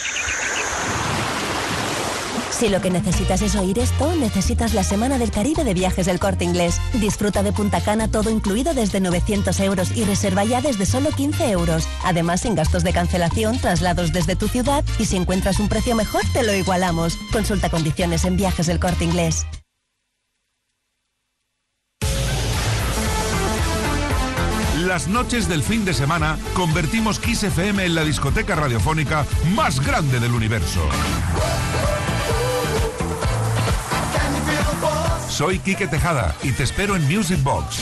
Si 2.61 2.69
lo 2.69 2.79
que 2.79 2.91
necesitas 2.91 3.41
es 3.41 3.55
oír 3.55 3.79
esto, 3.79 4.15
necesitas 4.15 4.75
la 4.75 4.83
Semana 4.83 5.17
del 5.17 5.31
Caribe 5.31 5.63
de 5.63 5.73
Viajes 5.73 6.05
del 6.05 6.19
Corte 6.19 6.43
Inglés. 6.43 6.79
Disfruta 6.93 7.41
de 7.41 7.51
Punta 7.51 7.81
Cana 7.81 8.07
todo 8.07 8.29
incluido 8.29 8.75
desde 8.75 8.99
900 8.99 9.59
euros 9.61 9.97
y 9.97 10.03
reserva 10.03 10.43
ya 10.43 10.61
desde 10.61 10.85
solo 10.85 11.09
15 11.09 11.49
euros. 11.49 11.87
Además, 12.03 12.41
sin 12.41 12.53
gastos 12.53 12.83
de 12.83 12.93
cancelación, 12.93 13.57
traslados 13.57 14.13
desde 14.13 14.35
tu 14.35 14.47
ciudad 14.47 14.85
y 14.99 15.05
si 15.05 15.17
encuentras 15.17 15.59
un 15.59 15.69
precio 15.69 15.95
mejor, 15.95 16.21
te 16.33 16.43
lo 16.43 16.53
igualamos. 16.53 17.17
Consulta 17.33 17.71
condiciones 17.71 18.25
en 18.25 18.37
Viajes 18.37 18.67
del 18.67 18.79
Corte 18.79 19.05
Inglés. 19.05 19.47
Las 24.85 25.07
noches 25.07 25.49
del 25.49 25.63
fin 25.63 25.83
de 25.83 25.95
semana 25.95 26.37
convertimos 26.53 27.17
Kiss 27.17 27.41
FM 27.41 27.85
en 27.85 27.95
la 27.95 28.03
discoteca 28.03 28.53
radiofónica 28.53 29.25
más 29.55 29.79
grande 29.83 30.19
del 30.19 30.35
universo. 30.35 30.87
Soy 35.31 35.59
Quique 35.59 35.87
Tejada 35.87 36.35
y 36.43 36.51
te 36.51 36.63
espero 36.63 36.95
en 36.97 37.03
Music 37.03 37.41
Box. 37.41 37.77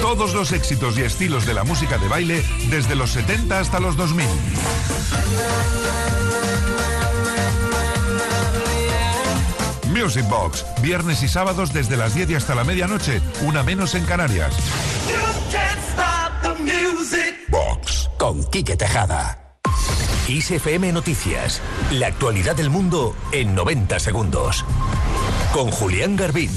Todos 0.00 0.34
los 0.34 0.50
éxitos 0.52 0.96
y 0.96 1.02
estilos 1.02 1.44
de 1.44 1.52
la 1.52 1.62
música 1.62 1.98
de 1.98 2.08
baile 2.08 2.42
desde 2.70 2.96
los 2.96 3.10
70 3.10 3.60
hasta 3.60 3.80
los 3.80 3.96
2000. 3.96 4.26
Music 9.92 10.26
Box, 10.28 10.64
viernes 10.80 11.22
y 11.22 11.28
sábados 11.28 11.72
desde 11.74 11.98
las 11.98 12.14
10 12.14 12.30
y 12.30 12.34
hasta 12.34 12.54
la 12.54 12.64
medianoche, 12.64 13.20
una 13.42 13.62
menos 13.62 13.94
en 13.94 14.06
Canarias. 14.06 14.54
Box. 17.48 18.08
Con 18.18 18.42
Quique 18.44 18.76
Tejada. 18.76 19.41
ISFM 20.28 20.92
Noticias. 20.92 21.60
La 21.90 22.06
actualidad 22.06 22.54
del 22.54 22.70
mundo 22.70 23.16
en 23.32 23.54
90 23.54 23.98
segundos. 23.98 24.64
Con 25.52 25.70
Julián 25.70 26.16
Garbín. 26.16 26.50